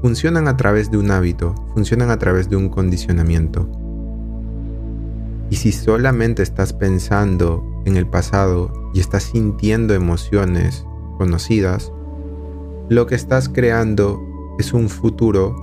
funcionan 0.00 0.48
a 0.48 0.56
través 0.56 0.90
de 0.90 0.98
un 0.98 1.10
hábito, 1.10 1.54
funcionan 1.74 2.10
a 2.10 2.18
través 2.18 2.50
de 2.50 2.56
un 2.56 2.68
condicionamiento. 2.68 3.68
Y 5.50 5.56
si 5.56 5.72
solamente 5.72 6.42
estás 6.42 6.72
pensando 6.72 7.64
en 7.84 7.96
el 7.96 8.06
pasado 8.06 8.90
y 8.94 9.00
estás 9.00 9.24
sintiendo 9.24 9.94
emociones 9.94 10.86
conocidas, 11.18 11.92
lo 12.88 13.06
que 13.06 13.14
estás 13.14 13.48
creando 13.48 14.20
es 14.58 14.72
un 14.72 14.88
futuro 14.88 15.56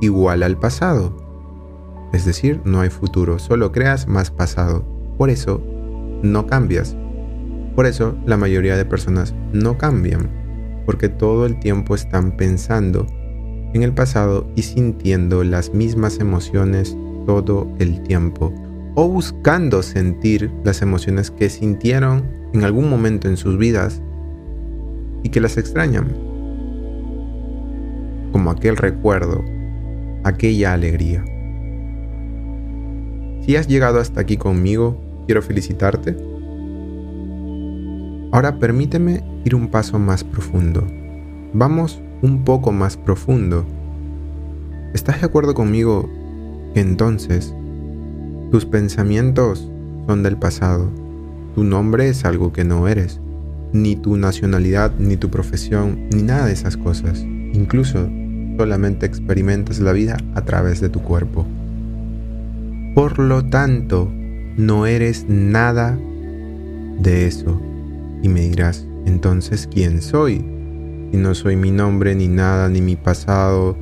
igual 0.00 0.42
al 0.42 0.58
pasado. 0.58 1.16
Es 2.12 2.24
decir, 2.24 2.60
no 2.64 2.80
hay 2.80 2.90
futuro, 2.90 3.38
solo 3.38 3.72
creas 3.72 4.06
más 4.06 4.30
pasado. 4.30 4.84
Por 5.16 5.30
eso, 5.30 5.62
no 6.22 6.46
cambias. 6.46 6.96
Por 7.74 7.86
eso, 7.86 8.16
la 8.26 8.36
mayoría 8.36 8.76
de 8.76 8.84
personas 8.84 9.34
no 9.52 9.78
cambian, 9.78 10.30
porque 10.88 11.10
todo 11.10 11.44
el 11.44 11.58
tiempo 11.58 11.94
están 11.94 12.34
pensando 12.34 13.04
en 13.74 13.82
el 13.82 13.92
pasado 13.92 14.50
y 14.56 14.62
sintiendo 14.62 15.44
las 15.44 15.74
mismas 15.74 16.18
emociones 16.18 16.96
todo 17.26 17.70
el 17.78 18.02
tiempo 18.04 18.54
o 18.94 19.06
buscando 19.06 19.82
sentir 19.82 20.50
las 20.64 20.80
emociones 20.80 21.30
que 21.30 21.50
sintieron 21.50 22.24
en 22.54 22.64
algún 22.64 22.88
momento 22.88 23.28
en 23.28 23.36
sus 23.36 23.58
vidas 23.58 24.00
y 25.22 25.28
que 25.28 25.42
las 25.42 25.58
extrañan. 25.58 26.08
Como 28.32 28.50
aquel 28.50 28.78
recuerdo, 28.78 29.44
aquella 30.24 30.72
alegría. 30.72 31.22
Si 33.42 33.56
has 33.56 33.68
llegado 33.68 34.00
hasta 34.00 34.22
aquí 34.22 34.38
conmigo, 34.38 34.98
quiero 35.26 35.42
felicitarte. 35.42 36.16
Ahora 38.30 38.58
permíteme 38.58 39.24
ir 39.44 39.54
un 39.54 39.68
paso 39.68 39.98
más 39.98 40.24
profundo. 40.24 40.86
Vamos 41.52 42.00
un 42.22 42.44
poco 42.44 42.72
más 42.72 42.96
profundo. 42.96 43.64
¿Estás 44.94 45.20
de 45.20 45.26
acuerdo 45.26 45.54
conmigo 45.54 46.08
que 46.74 46.80
entonces 46.80 47.54
tus 48.50 48.64
pensamientos 48.64 49.70
son 50.06 50.22
del 50.22 50.38
pasado. 50.38 50.88
Tu 51.54 51.64
nombre 51.64 52.08
es 52.08 52.24
algo 52.24 52.50
que 52.50 52.64
no 52.64 52.88
eres. 52.88 53.20
Ni 53.74 53.94
tu 53.94 54.16
nacionalidad, 54.16 54.92
ni 54.98 55.18
tu 55.18 55.28
profesión, 55.28 56.08
ni 56.10 56.22
nada 56.22 56.46
de 56.46 56.54
esas 56.54 56.78
cosas. 56.78 57.20
Incluso 57.20 58.08
solamente 58.56 59.04
experimentas 59.04 59.80
la 59.80 59.92
vida 59.92 60.16
a 60.34 60.40
través 60.42 60.80
de 60.80 60.88
tu 60.88 61.02
cuerpo. 61.02 61.46
Por 62.94 63.18
lo 63.18 63.44
tanto, 63.44 64.10
no 64.56 64.86
eres 64.86 65.26
nada 65.28 65.98
de 66.98 67.26
eso. 67.26 67.60
Y 68.22 68.28
me 68.28 68.40
dirás, 68.42 68.86
entonces, 69.06 69.68
¿quién 69.70 70.02
soy? 70.02 70.44
Si 71.10 71.16
no 71.16 71.34
soy 71.34 71.56
mi 71.56 71.70
nombre, 71.70 72.14
ni 72.14 72.28
nada, 72.28 72.68
ni 72.68 72.80
mi 72.80 72.96
pasado, 72.96 73.76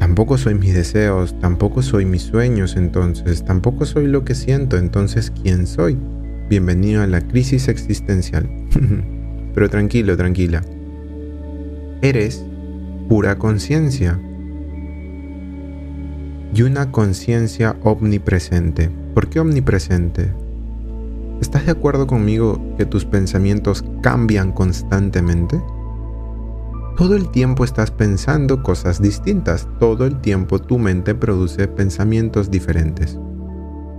Tampoco 0.00 0.38
soy 0.38 0.54
mis 0.54 0.72
deseos, 0.72 1.38
tampoco 1.40 1.82
soy 1.82 2.06
mis 2.06 2.22
sueños 2.22 2.74
entonces, 2.76 3.44
tampoco 3.44 3.84
soy 3.84 4.06
lo 4.06 4.24
que 4.24 4.34
siento, 4.34 4.78
entonces 4.78 5.30
¿quién 5.30 5.66
soy? 5.66 5.98
Bienvenido 6.48 7.02
a 7.02 7.06
la 7.06 7.20
crisis 7.20 7.68
existencial. 7.68 8.48
Pero 9.54 9.68
tranquilo, 9.68 10.16
tranquila. 10.16 10.62
Eres 12.00 12.42
pura 13.10 13.36
conciencia. 13.36 14.18
Y 16.54 16.62
una 16.62 16.90
conciencia 16.90 17.76
omnipresente. 17.82 18.88
¿Por 19.12 19.28
qué 19.28 19.38
omnipresente? 19.38 20.32
¿Estás 21.40 21.64
de 21.64 21.72
acuerdo 21.72 22.06
conmigo 22.06 22.60
que 22.76 22.84
tus 22.84 23.06
pensamientos 23.06 23.82
cambian 24.02 24.52
constantemente? 24.52 25.60
Todo 26.98 27.16
el 27.16 27.30
tiempo 27.30 27.64
estás 27.64 27.90
pensando 27.90 28.62
cosas 28.62 29.00
distintas, 29.00 29.66
todo 29.78 30.04
el 30.04 30.20
tiempo 30.20 30.58
tu 30.58 30.78
mente 30.78 31.14
produce 31.14 31.66
pensamientos 31.66 32.50
diferentes. 32.50 33.18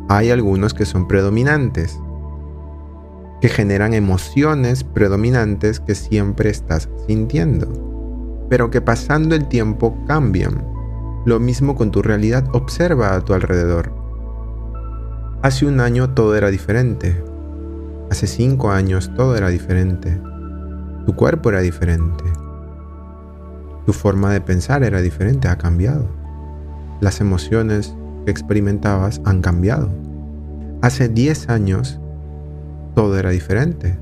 Hay 0.07 0.29
algunos 0.29 0.75
que 0.75 0.85
son 0.85 1.07
predominantes, 1.07 1.99
que 3.41 3.49
generan 3.49 3.95
emociones 3.95 4.83
predominantes 4.83 5.79
que 5.79 5.95
siempre 5.95 6.51
estás 6.51 6.89
sintiendo, 7.07 8.45
pero 8.51 8.69
que 8.69 8.81
pasando 8.81 9.33
el 9.33 9.47
tiempo 9.47 9.97
cambian. 10.05 10.63
Lo 11.25 11.39
mismo 11.39 11.73
con 11.75 11.89
tu 11.89 12.03
realidad, 12.03 12.45
observa 12.53 13.15
a 13.15 13.21
tu 13.21 13.33
alrededor. 13.33 13.91
Hace 15.41 15.65
un 15.65 15.79
año 15.79 16.13
todo 16.13 16.35
era 16.35 16.51
diferente. 16.51 17.30
Hace 18.11 18.27
cinco 18.27 18.71
años 18.71 19.09
todo 19.15 19.37
era 19.37 19.47
diferente. 19.47 20.21
Tu 21.05 21.15
cuerpo 21.15 21.47
era 21.47 21.61
diferente. 21.61 22.25
Tu 23.85 23.93
forma 23.93 24.33
de 24.33 24.41
pensar 24.41 24.83
era 24.83 24.99
diferente, 24.99 25.47
ha 25.47 25.57
cambiado. 25.57 26.09
Las 26.99 27.21
emociones 27.21 27.95
que 28.25 28.31
experimentabas 28.31 29.21
han 29.23 29.39
cambiado. 29.39 29.89
Hace 30.81 31.07
10 31.07 31.47
años 31.47 32.01
todo 32.95 33.17
era 33.17 33.29
diferente. 33.29 33.97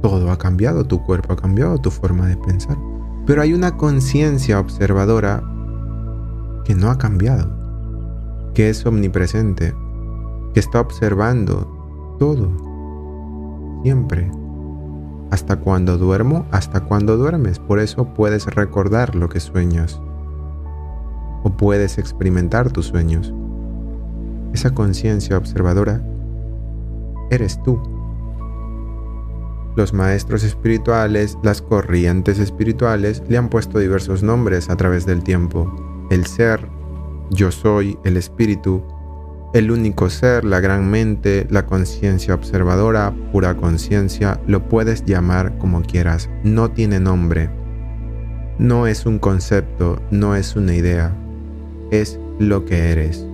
Todo 0.00 0.30
ha 0.30 0.38
cambiado, 0.38 0.84
tu 0.84 1.02
cuerpo 1.02 1.32
ha 1.32 1.36
cambiado, 1.36 1.78
tu 1.78 1.90
forma 1.90 2.28
de 2.28 2.36
pensar. 2.36 2.76
Pero 3.26 3.42
hay 3.42 3.52
una 3.52 3.76
conciencia 3.76 4.60
observadora 4.60 5.42
que 6.64 6.76
no 6.76 6.88
ha 6.88 6.98
cambiado, 6.98 7.50
que 8.54 8.70
es 8.70 8.86
omnipresente, 8.86 9.74
que 10.54 10.60
está 10.60 10.80
observando 10.80 12.16
todo, 12.20 12.70
siempre 13.82 14.30
hasta 15.32 15.56
cuando 15.56 15.96
duermo, 15.96 16.44
hasta 16.50 16.80
cuando 16.80 17.16
duermes. 17.16 17.58
Por 17.58 17.80
eso 17.80 18.12
puedes 18.12 18.44
recordar 18.46 19.14
lo 19.14 19.30
que 19.30 19.40
sueñas. 19.40 19.98
O 21.42 21.50
puedes 21.56 21.96
experimentar 21.96 22.70
tus 22.70 22.86
sueños. 22.86 23.32
Esa 24.52 24.74
conciencia 24.74 25.38
observadora 25.38 26.02
eres 27.30 27.62
tú. 27.62 27.80
Los 29.74 29.94
maestros 29.94 30.44
espirituales, 30.44 31.38
las 31.42 31.62
corrientes 31.62 32.38
espirituales 32.38 33.22
le 33.26 33.38
han 33.38 33.48
puesto 33.48 33.78
diversos 33.78 34.22
nombres 34.22 34.68
a 34.68 34.76
través 34.76 35.06
del 35.06 35.22
tiempo. 35.22 36.06
El 36.10 36.26
ser, 36.26 36.68
yo 37.30 37.50
soy, 37.50 37.98
el 38.04 38.18
espíritu, 38.18 38.84
el 39.52 39.70
único 39.70 40.08
ser, 40.08 40.44
la 40.44 40.60
gran 40.60 40.90
mente, 40.90 41.46
la 41.50 41.66
conciencia 41.66 42.34
observadora, 42.34 43.12
pura 43.32 43.54
conciencia, 43.54 44.40
lo 44.46 44.66
puedes 44.66 45.04
llamar 45.04 45.58
como 45.58 45.82
quieras, 45.82 46.30
no 46.42 46.70
tiene 46.70 47.00
nombre. 47.00 47.50
No 48.58 48.86
es 48.86 49.04
un 49.04 49.18
concepto, 49.18 50.00
no 50.10 50.36
es 50.36 50.56
una 50.56 50.74
idea, 50.74 51.14
es 51.90 52.18
lo 52.38 52.64
que 52.64 52.92
eres. 52.92 53.26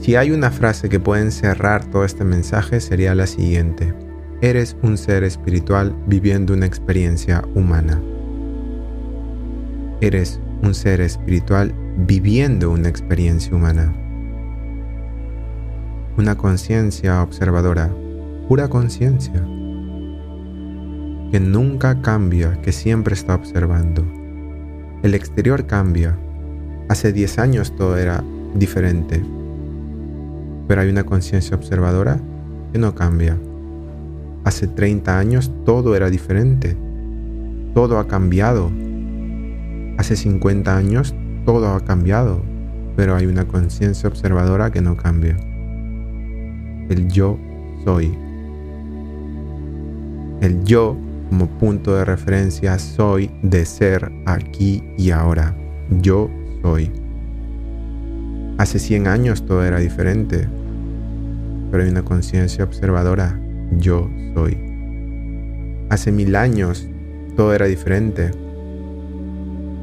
Si 0.00 0.16
hay 0.16 0.32
una 0.32 0.50
frase 0.50 0.88
que 0.88 0.98
puede 0.98 1.22
encerrar 1.22 1.84
todo 1.84 2.04
este 2.04 2.24
mensaje 2.24 2.80
sería 2.80 3.14
la 3.14 3.28
siguiente. 3.28 3.94
Eres 4.42 4.76
un 4.82 4.98
ser 4.98 5.22
espiritual 5.22 5.94
viviendo 6.06 6.52
una 6.52 6.66
experiencia 6.66 7.42
humana. 7.54 8.02
Eres 10.00 10.40
un 10.62 10.74
ser 10.74 11.00
espiritual 11.00 11.72
viviendo 11.96 12.70
una 12.70 12.88
experiencia 12.88 13.54
humana 13.54 13.94
una 16.18 16.34
conciencia 16.34 17.22
observadora, 17.22 17.90
pura 18.48 18.68
conciencia, 18.68 19.34
que 21.30 21.40
nunca 21.40 22.00
cambia, 22.00 22.58
que 22.62 22.72
siempre 22.72 23.12
está 23.12 23.34
observando. 23.34 24.02
El 25.02 25.14
exterior 25.14 25.66
cambia. 25.66 26.16
Hace 26.88 27.12
10 27.12 27.38
años 27.38 27.76
todo 27.76 27.98
era 27.98 28.24
diferente, 28.54 29.22
pero 30.66 30.80
hay 30.80 30.88
una 30.88 31.04
conciencia 31.04 31.54
observadora 31.54 32.18
que 32.72 32.78
no 32.78 32.94
cambia. 32.94 33.36
Hace 34.44 34.68
30 34.68 35.18
años 35.18 35.52
todo 35.66 35.96
era 35.96 36.08
diferente, 36.08 36.78
todo 37.74 37.98
ha 37.98 38.08
cambiado. 38.08 38.70
Hace 39.98 40.16
50 40.16 40.74
años 40.74 41.14
todo 41.44 41.74
ha 41.74 41.80
cambiado, 41.84 42.42
pero 42.96 43.16
hay 43.16 43.26
una 43.26 43.46
conciencia 43.46 44.08
observadora 44.08 44.70
que 44.70 44.80
no 44.80 44.96
cambia 44.96 45.36
el 46.88 47.08
yo 47.08 47.38
soy. 47.84 48.16
El 50.40 50.64
yo 50.64 50.96
como 51.28 51.46
punto 51.58 51.96
de 51.96 52.04
referencia 52.04 52.78
soy 52.78 53.30
de 53.42 53.64
ser 53.64 54.12
aquí 54.26 54.82
y 54.96 55.10
ahora. 55.10 55.56
Yo 56.00 56.30
soy. 56.62 56.90
Hace 58.58 58.78
100 58.78 59.06
años 59.06 59.44
todo 59.46 59.64
era 59.64 59.78
diferente, 59.78 60.48
pero 61.70 61.82
hay 61.82 61.90
una 61.90 62.02
conciencia 62.02 62.64
observadora. 62.64 63.40
Yo 63.78 64.10
soy. 64.34 64.56
Hace 65.90 66.12
mil 66.12 66.34
años 66.36 66.88
todo 67.36 67.54
era 67.54 67.66
diferente. 67.66 68.30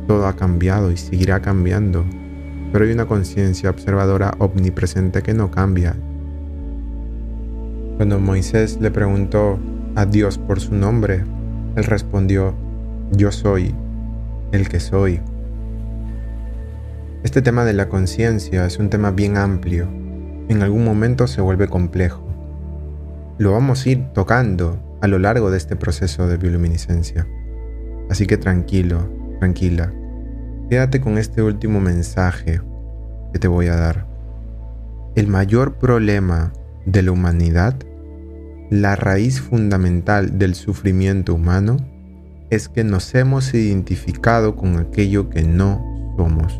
Todo 0.07 0.27
ha 0.27 0.35
cambiado 0.35 0.91
y 0.91 0.97
seguirá 0.97 1.41
cambiando, 1.41 2.03
pero 2.71 2.85
hay 2.85 2.91
una 2.91 3.05
conciencia 3.05 3.69
observadora 3.69 4.33
omnipresente 4.39 5.21
que 5.21 5.33
no 5.33 5.49
cambia 5.49 5.95
cuando 8.03 8.19
Moisés 8.19 8.79
le 8.81 8.91
preguntó 8.91 9.57
a 9.95 10.05
Dios 10.05 10.37
por 10.37 10.59
su 10.59 10.75
nombre, 10.75 11.23
él 11.77 11.85
respondió, 11.85 12.53
yo 13.13 13.31
soy 13.31 13.73
el 14.51 14.67
que 14.67 14.81
soy. 14.81 15.21
Este 17.23 17.41
tema 17.41 17.63
de 17.63 17.71
la 17.71 17.87
conciencia 17.87 18.65
es 18.65 18.77
un 18.77 18.89
tema 18.89 19.11
bien 19.11 19.37
amplio. 19.37 19.87
En 20.49 20.61
algún 20.63 20.83
momento 20.83 21.27
se 21.27 21.39
vuelve 21.39 21.69
complejo. 21.69 22.27
Lo 23.37 23.53
vamos 23.53 23.85
a 23.85 23.89
ir 23.91 24.03
tocando 24.13 24.77
a 25.01 25.07
lo 25.07 25.17
largo 25.17 25.49
de 25.49 25.55
este 25.55 25.77
proceso 25.77 26.27
de 26.27 26.35
bioluminiscencia. 26.35 27.25
Así 28.09 28.27
que 28.27 28.35
tranquilo, 28.35 29.07
tranquila. 29.39 29.93
Quédate 30.69 30.99
con 30.99 31.17
este 31.17 31.41
último 31.41 31.79
mensaje 31.79 32.59
que 33.31 33.39
te 33.39 33.47
voy 33.47 33.67
a 33.67 33.77
dar. 33.77 34.05
El 35.15 35.29
mayor 35.29 35.75
problema 35.75 36.51
de 36.85 37.01
la 37.01 37.13
humanidad, 37.13 37.77
la 38.73 38.95
raíz 38.95 39.39
fundamental 39.39 40.39
del 40.39 40.55
sufrimiento 40.55 41.35
humano, 41.35 41.77
es 42.49 42.69
que 42.69 42.83
nos 42.83 43.13
hemos 43.13 43.53
identificado 43.53 44.55
con 44.55 44.77
aquello 44.77 45.29
que 45.29 45.43
no 45.43 45.85
somos. 46.17 46.59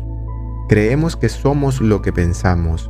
Creemos 0.68 1.16
que 1.16 1.28
somos 1.28 1.80
lo 1.80 2.02
que 2.02 2.12
pensamos, 2.12 2.88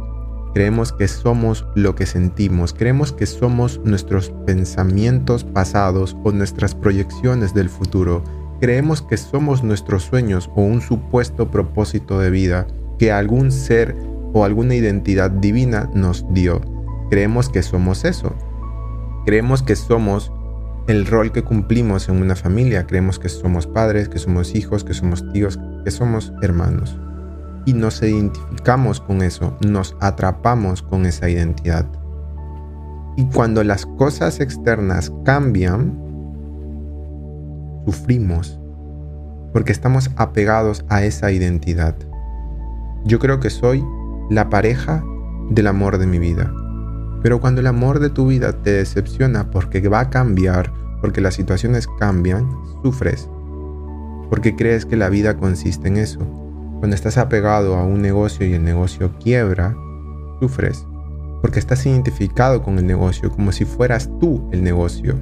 creemos 0.53 0.93
que 0.93 1.09
somos 1.09 1.67
lo 1.75 1.95
que 1.95 2.05
sentimos, 2.05 2.75
creemos 2.75 3.13
que 3.13 3.25
somos 3.25 3.81
nuestros 3.83 4.29
pensamientos 4.45 5.43
pasados 5.43 6.15
o 6.23 6.31
nuestras 6.31 6.75
proyecciones 6.75 7.55
del 7.55 7.71
futuro, 7.71 8.23
creemos 8.61 9.01
que 9.01 9.17
somos 9.17 9.65
nuestros 9.65 10.03
sueños 10.03 10.51
o 10.55 10.61
un 10.61 10.83
supuesto 10.83 11.51
propósito 11.51 12.19
de 12.19 12.29
vida 12.29 12.67
que 12.99 13.11
algún 13.11 13.53
ser 13.53 13.97
o 14.35 14.45
alguna 14.45 14.75
identidad 14.75 15.31
divina 15.31 15.89
nos 15.95 16.27
dio. 16.35 16.61
Creemos 17.09 17.49
que 17.49 17.63
somos 17.63 18.05
eso. 18.05 18.35
Creemos 19.25 19.63
que 19.63 19.77
somos 19.77 20.33
el 20.87 21.07
rol 21.07 21.33
que 21.33 21.43
cumplimos 21.43 22.09
en 22.09 22.21
una 22.21 22.37
familia. 22.37 22.87
Creemos 22.87 23.19
que 23.19 23.29
somos 23.29 23.67
padres, 23.67 24.09
que 24.09 24.19
somos 24.19 24.55
hijos, 24.55 24.85
que 24.85 24.95
somos 24.95 25.25
tíos, 25.33 25.59
que 25.85 25.91
somos 25.91 26.33
hermanos. 26.43 26.99
Y 27.67 27.73
nos 27.73 28.03
identificamos 28.03 29.01
con 29.01 29.23
eso, 29.23 29.57
nos 29.67 29.97
atrapamos 30.01 30.83
con 30.83 31.07
esa 31.07 31.31
identidad. 31.31 31.87
Y 33.17 33.25
cuando 33.27 33.65
las 33.65 33.87
cosas 33.87 34.41
externas 34.41 35.11
cambian, 35.25 35.99
sufrimos 37.87 38.59
porque 39.55 39.73
estamos 39.73 40.11
apegados 40.17 40.85
a 40.89 41.05
esa 41.05 41.31
identidad. 41.31 41.97
Yo 43.05 43.19
creo 43.21 43.39
que 43.39 43.51
soy 43.51 43.85
la 44.29 44.51
pareja 44.51 45.05
del 45.51 45.69
amor 45.69 45.99
de 45.99 46.07
mi 46.07 46.19
vida. 46.19 46.53
Pero 47.25 47.41
cuando 47.41 47.63
el 47.63 47.67
amor 47.69 48.01
de 48.01 48.11
tu 48.11 48.27
vida 48.27 48.53
te 48.53 48.71
decepciona 48.71 49.51
porque 49.51 49.89
va 49.89 50.01
a 50.01 50.11
cambiar, 50.11 50.71
porque 51.01 51.23
las 51.23 51.33
situaciones 51.33 51.89
cambian, 51.99 52.47
sufres. 52.83 53.31
Porque 54.29 54.55
crees 54.55 54.85
que 54.85 54.99
la 54.99 55.09
vida 55.09 55.39
consiste 55.39 55.89
en 55.89 55.97
eso. 55.97 56.19
Cuando 56.81 56.95
estás 56.95 57.17
apegado 57.17 57.77
a 57.77 57.85
un 57.85 58.03
negocio 58.03 58.47
y 58.47 58.53
el 58.53 58.63
negocio 58.63 59.11
quiebra, 59.21 59.75
sufres. 60.39 60.87
Porque 61.41 61.61
estás 61.61 61.87
identificado 61.87 62.63
con 62.63 62.79
el 62.79 62.87
negocio 62.87 63.31
como 63.31 63.53
si 63.53 63.65
fueras 63.65 64.11
tú 64.21 64.47
el 64.53 64.63
negocio. 64.63 65.17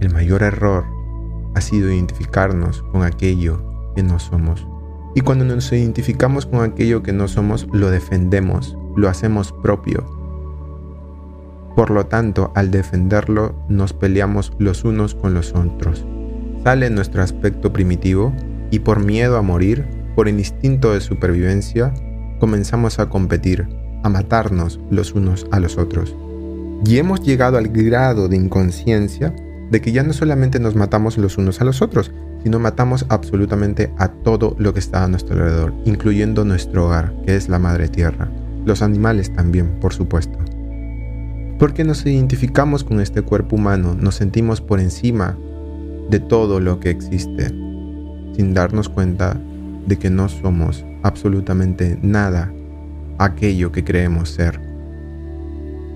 El 0.00 0.12
mayor 0.12 0.42
error 0.42 0.84
ha 1.54 1.62
sido 1.62 1.90
identificarnos 1.90 2.82
con 2.92 3.02
aquello 3.02 3.62
que 3.96 4.02
no 4.02 4.18
somos. 4.18 4.66
Y 5.14 5.22
cuando 5.22 5.46
nos 5.46 5.72
identificamos 5.72 6.44
con 6.44 6.60
aquello 6.60 7.02
que 7.02 7.14
no 7.14 7.28
somos, 7.28 7.66
lo 7.72 7.90
defendemos, 7.90 8.76
lo 8.96 9.08
hacemos 9.08 9.52
propio. 9.52 10.04
Por 11.76 11.90
lo 11.90 12.06
tanto, 12.06 12.52
al 12.54 12.70
defenderlo, 12.70 13.54
nos 13.68 13.92
peleamos 13.92 14.52
los 14.58 14.84
unos 14.84 15.14
con 15.14 15.32
los 15.34 15.54
otros. 15.54 16.04
Sale 16.64 16.90
nuestro 16.90 17.22
aspecto 17.22 17.72
primitivo 17.72 18.32
y 18.70 18.80
por 18.80 19.02
miedo 19.02 19.36
a 19.36 19.42
morir, 19.42 19.86
por 20.14 20.28
el 20.28 20.38
instinto 20.38 20.92
de 20.92 21.00
supervivencia, 21.00 21.94
comenzamos 22.38 22.98
a 22.98 23.08
competir, 23.08 23.66
a 24.02 24.08
matarnos 24.08 24.80
los 24.90 25.14
unos 25.14 25.46
a 25.50 25.60
los 25.60 25.78
otros. 25.78 26.14
Y 26.84 26.98
hemos 26.98 27.22
llegado 27.22 27.56
al 27.56 27.68
grado 27.68 28.28
de 28.28 28.36
inconsciencia 28.36 29.34
de 29.70 29.80
que 29.80 29.92
ya 29.92 30.02
no 30.02 30.12
solamente 30.12 30.60
nos 30.60 30.74
matamos 30.74 31.16
los 31.16 31.38
unos 31.38 31.60
a 31.60 31.64
los 31.64 31.80
otros, 31.80 32.12
sino 32.42 32.58
matamos 32.58 33.06
absolutamente 33.08 33.92
a 33.98 34.08
todo 34.08 34.54
lo 34.58 34.74
que 34.74 34.80
está 34.80 35.04
a 35.04 35.08
nuestro 35.08 35.36
alrededor, 35.36 35.72
incluyendo 35.84 36.44
nuestro 36.44 36.86
hogar, 36.86 37.14
que 37.24 37.36
es 37.36 37.48
la 37.48 37.58
madre 37.58 37.88
tierra. 37.88 38.28
Los 38.64 38.82
animales 38.82 39.32
también, 39.32 39.78
por 39.80 39.92
supuesto. 39.92 40.38
Porque 41.58 41.84
nos 41.84 42.04
identificamos 42.06 42.84
con 42.84 43.00
este 43.00 43.22
cuerpo 43.22 43.56
humano, 43.56 43.94
nos 43.94 44.16
sentimos 44.16 44.60
por 44.60 44.80
encima 44.80 45.36
de 46.10 46.20
todo 46.20 46.60
lo 46.60 46.80
que 46.80 46.90
existe, 46.90 47.48
sin 47.48 48.54
darnos 48.54 48.88
cuenta 48.88 49.40
de 49.86 49.98
que 49.98 50.10
no 50.10 50.28
somos 50.28 50.84
absolutamente 51.02 51.98
nada 52.02 52.52
aquello 53.18 53.72
que 53.72 53.84
creemos 53.84 54.30
ser. 54.30 54.60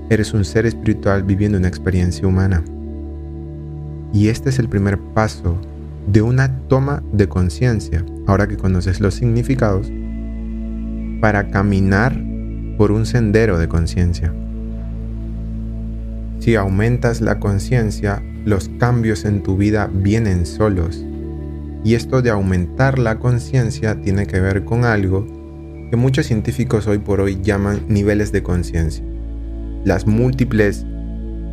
Eres 0.08 0.32
un 0.34 0.44
ser 0.44 0.66
espiritual 0.66 1.22
viviendo 1.22 1.58
una 1.58 1.68
experiencia 1.68 2.26
humana. 2.26 2.62
Y 4.12 4.28
este 4.28 4.50
es 4.50 4.58
el 4.58 4.68
primer 4.68 4.98
paso 4.98 5.58
de 6.06 6.22
una 6.22 6.60
toma 6.68 7.02
de 7.12 7.28
conciencia, 7.28 8.04
ahora 8.26 8.46
que 8.46 8.56
conoces 8.56 9.00
los 9.00 9.14
significados, 9.14 9.90
para 11.20 11.48
caminar 11.50 12.25
por 12.76 12.92
un 12.92 13.06
sendero 13.06 13.58
de 13.58 13.68
conciencia. 13.68 14.32
Si 16.38 16.54
aumentas 16.54 17.20
la 17.20 17.40
conciencia, 17.40 18.22
los 18.44 18.68
cambios 18.78 19.24
en 19.24 19.42
tu 19.42 19.56
vida 19.56 19.90
vienen 19.92 20.46
solos. 20.46 21.04
Y 21.82 21.94
esto 21.94 22.22
de 22.22 22.30
aumentar 22.30 22.98
la 22.98 23.18
conciencia 23.18 24.00
tiene 24.00 24.26
que 24.26 24.40
ver 24.40 24.64
con 24.64 24.84
algo 24.84 25.26
que 25.90 25.96
muchos 25.96 26.26
científicos 26.26 26.86
hoy 26.86 26.98
por 26.98 27.20
hoy 27.20 27.40
llaman 27.42 27.82
niveles 27.88 28.32
de 28.32 28.42
conciencia. 28.42 29.04
Las 29.84 30.06
múltiples 30.06 30.84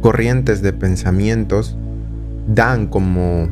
corrientes 0.01 0.61
de 0.61 0.73
pensamientos 0.73 1.77
dan 2.47 2.87
como 2.87 3.47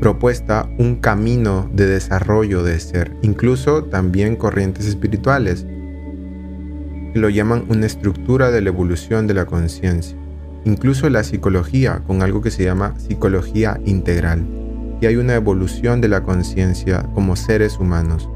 propuesta 0.00 0.68
un 0.78 0.96
camino 0.96 1.68
de 1.74 1.86
desarrollo 1.86 2.62
de 2.62 2.78
ser, 2.80 3.12
incluso 3.22 3.84
también 3.84 4.36
corrientes 4.36 4.86
espirituales, 4.86 5.66
lo 7.14 7.28
llaman 7.28 7.64
una 7.68 7.86
estructura 7.86 8.50
de 8.50 8.60
la 8.60 8.68
evolución 8.68 9.26
de 9.26 9.34
la 9.34 9.46
conciencia, 9.46 10.16
incluso 10.64 11.08
la 11.10 11.24
psicología 11.24 12.02
con 12.06 12.22
algo 12.22 12.40
que 12.40 12.50
se 12.50 12.64
llama 12.64 12.94
psicología 12.98 13.80
integral, 13.84 14.46
y 15.00 15.06
hay 15.06 15.16
una 15.16 15.34
evolución 15.34 16.00
de 16.00 16.08
la 16.08 16.22
conciencia 16.22 17.08
como 17.14 17.36
seres 17.36 17.78
humanos 17.78 18.28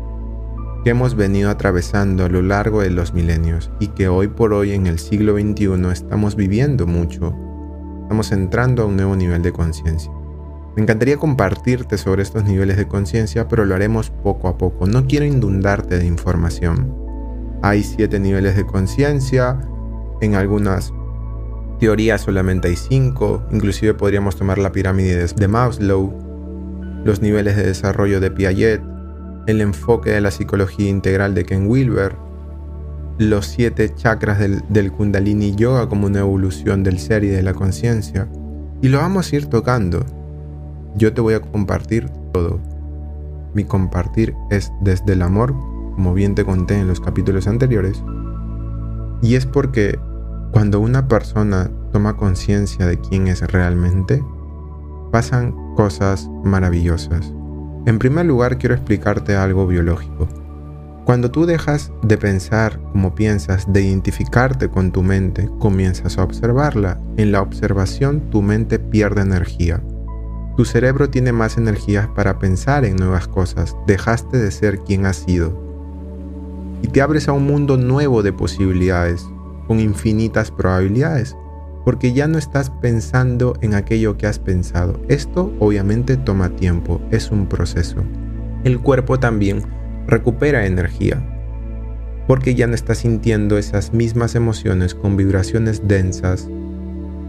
que 0.85 0.91
hemos 0.91 1.15
venido 1.15 1.49
atravesando 1.49 2.27
a 2.27 2.29
lo 2.29 2.43
largo 2.43 2.83
de 2.83 2.91
los 2.91 3.15
milenios 3.15 3.71
y 3.81 3.89
que 3.89 4.09
hoy 4.09 4.29
por 4.29 4.53
hoy 4.53 4.73
en 4.73 4.87
el 4.87 4.99
siglo 4.99 5.33
XXI 5.35 5.91
estamos 5.91 6.37
viviendo 6.37 6.87
mucho, 6.87 7.35
estamos 8.03 8.33
entrando 8.33 8.83
a 8.83 8.87
un 8.87 8.97
nuevo 8.97 9.17
nivel 9.17 9.41
de 9.41 9.53
conciencia. 9.53 10.13
Me 10.77 10.83
encantaría 10.83 11.17
compartirte 11.17 11.97
sobre 11.97 12.23
estos 12.23 12.45
niveles 12.45 12.77
de 12.77 12.87
conciencia, 12.87 13.49
pero 13.49 13.65
lo 13.65 13.75
haremos 13.75 14.11
poco 14.11 14.49
a 14.49 14.59
poco. 14.59 14.87
No 14.87 15.07
quiero 15.07 15.25
inundarte 15.25 15.99
de 15.99 16.07
información. 16.07 17.04
Hay 17.65 17.83
siete 17.83 18.21
niveles 18.21 18.57
de 18.57 18.67
conciencia, 18.67 19.59
en 20.21 20.35
algunas 20.35 20.93
teorías 21.81 22.21
solamente 22.21 22.69
hay 22.69 22.77
cinco, 22.77 23.43
inclusive 23.51 23.95
podríamos 23.95 24.37
tomar 24.37 24.59
la 24.59 24.71
pirámide 24.71 25.27
de 25.27 25.49
Maslow, 25.49 26.13
los 27.07 27.23
niveles 27.23 27.57
de 27.57 27.65
desarrollo 27.65 28.21
de 28.21 28.31
Piaget, 28.31 28.83
el 29.47 29.63
enfoque 29.63 30.11
de 30.11 30.21
la 30.21 30.31
psicología 30.31 30.91
integral 30.91 31.35
de 31.35 31.47
Ken 31.47 31.67
Wilber, 31.67 32.15
los 33.17 33.47
siete 33.47 33.95
chakras 33.95 34.39
del, 34.39 34.63
del 34.69 34.93
Kundalini 34.93 35.55
Yoga 35.55 35.89
como 35.89 36.07
una 36.07 36.21
evolución 36.21 36.83
del 36.83 36.99
ser 36.99 37.25
y 37.25 37.29
de 37.29 37.43
la 37.43 37.55
conciencia. 37.55 38.29
Y 38.83 38.89
lo 38.89 38.99
vamos 38.99 39.33
a 39.33 39.37
ir 39.37 39.47
tocando. 39.47 40.05
Yo 40.97 41.15
te 41.15 41.23
voy 41.23 41.33
a 41.33 41.41
compartir 41.41 42.11
todo. 42.35 42.61
Mi 43.55 43.65
compartir 43.65 44.35
es 44.51 44.71
desde 44.83 45.15
el 45.15 45.23
amor, 45.23 45.55
como 45.95 46.15
bien 46.15 46.35
te 46.35 46.45
conté 46.45 46.79
en 46.79 46.89
los 46.89 47.01
capítulos 47.01 47.47
anteriores. 47.47 48.03
Y 49.23 49.37
es 49.37 49.47
porque 49.47 49.99
cuando 50.53 50.81
una 50.81 51.09
persona 51.09 51.71
toma 51.93 52.17
conciencia 52.17 52.87
de 52.87 52.99
quién 52.99 53.29
es 53.29 53.41
realmente, 53.41 54.23
pasan 55.11 55.53
cosas 55.75 56.29
maravillosas. 56.45 57.33
En 57.87 57.99
primer 57.99 58.27
lugar, 58.27 58.59
quiero 58.59 58.75
explicarte 58.75 59.37
algo 59.37 59.67
biológico. 59.67 60.29
Cuando 61.05 61.31
tú 61.31 61.45
dejas 61.45 61.93
de 62.03 62.17
pensar 62.17 62.81
como 62.93 63.15
piensas, 63.15 63.71
de 63.71 63.83
identificarte 63.83 64.71
con 64.71 64.91
tu 64.91 65.03
mente, 65.03 65.51
comienzas 65.59 66.17
a 66.17 66.25
observarla. 66.25 66.99
En 67.19 67.31
la 67.31 67.43
observación 67.43 68.31
tu 68.31 68.41
mente 68.41 68.79
pierde 68.79 69.21
energía. 69.21 69.83
Tu 70.57 70.65
cerebro 70.65 71.11
tiene 71.11 71.33
más 71.33 71.59
energía 71.59 72.11
para 72.15 72.39
pensar 72.39 72.85
en 72.85 72.97
nuevas 72.97 73.29
cosas, 73.29 73.77
dejaste 73.87 74.39
de 74.39 74.51
ser 74.51 74.79
quien 74.79 75.05
has 75.05 75.17
sido. 75.17 75.64
Y 76.85 76.89
te 76.89 77.01
abres 77.01 77.29
a 77.29 77.33
un 77.33 77.47
mundo 77.47 77.79
nuevo 77.79 78.23
de 78.23 78.35
posibilidades, 78.35 79.27
con 79.67 79.81
infinitas 79.81 80.51
probabilidades, 80.51 81.35
porque 81.83 82.13
ya 82.13 82.29
no 82.29 82.37
estás 82.37 82.69
pensando 82.69 83.55
en 83.63 83.73
aquello 83.73 84.19
que 84.19 84.27
has 84.27 84.39
pensado. 84.39 85.01
Esto 85.09 85.51
obviamente 85.61 86.19
toma 86.19 86.51
tiempo, 86.51 87.01
es 87.11 87.31
un 87.31 87.47
proceso. 87.47 88.05
el 88.65 88.81
cuerpo 88.81 89.19
también 89.19 89.63
recupera 90.07 90.67
energía, 90.67 91.27
porque 92.27 92.55
ya 92.55 92.67
no 92.67 92.75
está 92.75 92.95
sintiendo 92.95 93.57
esas 93.57 93.95
mismas 93.95 94.35
emociones 94.35 94.95
con 94.95 95.17
vibraciones 95.17 95.89
densas 95.89 96.51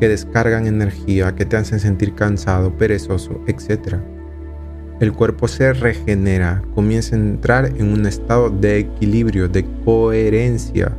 que 0.01 0.09
descargan 0.09 0.67
energía, 0.67 1.33
que 1.33 1.45
te 1.45 1.55
hacen 1.55 1.79
sentir 1.79 2.13
cansado, 2.13 2.75
perezoso, 2.77 3.39
etc. 3.47 3.99
El 4.99 5.13
cuerpo 5.13 5.47
se 5.47 5.73
regenera, 5.73 6.61
comienza 6.73 7.15
a 7.15 7.19
entrar 7.19 7.65
en 7.77 7.91
un 7.91 8.05
estado 8.05 8.49
de 8.49 8.79
equilibrio, 8.79 9.49
de 9.49 9.65
coherencia. 9.83 10.95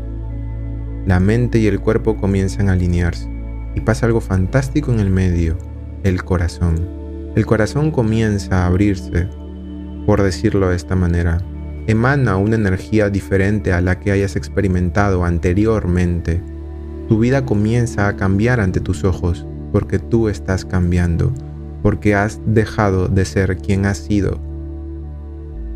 La 1.06 1.20
mente 1.20 1.58
y 1.58 1.66
el 1.66 1.80
cuerpo 1.80 2.16
comienzan 2.16 2.68
a 2.68 2.72
alinearse 2.72 3.28
y 3.74 3.80
pasa 3.80 4.06
algo 4.06 4.20
fantástico 4.20 4.92
en 4.92 5.00
el 5.00 5.10
medio, 5.10 5.56
el 6.02 6.24
corazón. 6.24 6.88
El 7.34 7.46
corazón 7.46 7.90
comienza 7.90 8.64
a 8.64 8.66
abrirse, 8.66 9.28
por 10.04 10.22
decirlo 10.22 10.68
de 10.68 10.76
esta 10.76 10.94
manera. 10.94 11.38
Emana 11.86 12.36
una 12.36 12.56
energía 12.56 13.10
diferente 13.10 13.72
a 13.72 13.80
la 13.80 13.98
que 13.98 14.10
hayas 14.10 14.36
experimentado 14.36 15.24
anteriormente 15.24 16.42
tu 17.08 17.20
vida 17.20 17.46
comienza 17.46 18.08
a 18.08 18.16
cambiar 18.16 18.58
ante 18.58 18.80
tus 18.80 19.04
ojos 19.04 19.46
porque 19.70 20.00
tú 20.00 20.28
estás 20.28 20.64
cambiando, 20.64 21.32
porque 21.86 22.16
has 22.16 22.40
dejado 22.44 23.06
de 23.06 23.24
ser 23.24 23.58
quien 23.58 23.86
has 23.86 23.98
sido. 23.98 24.40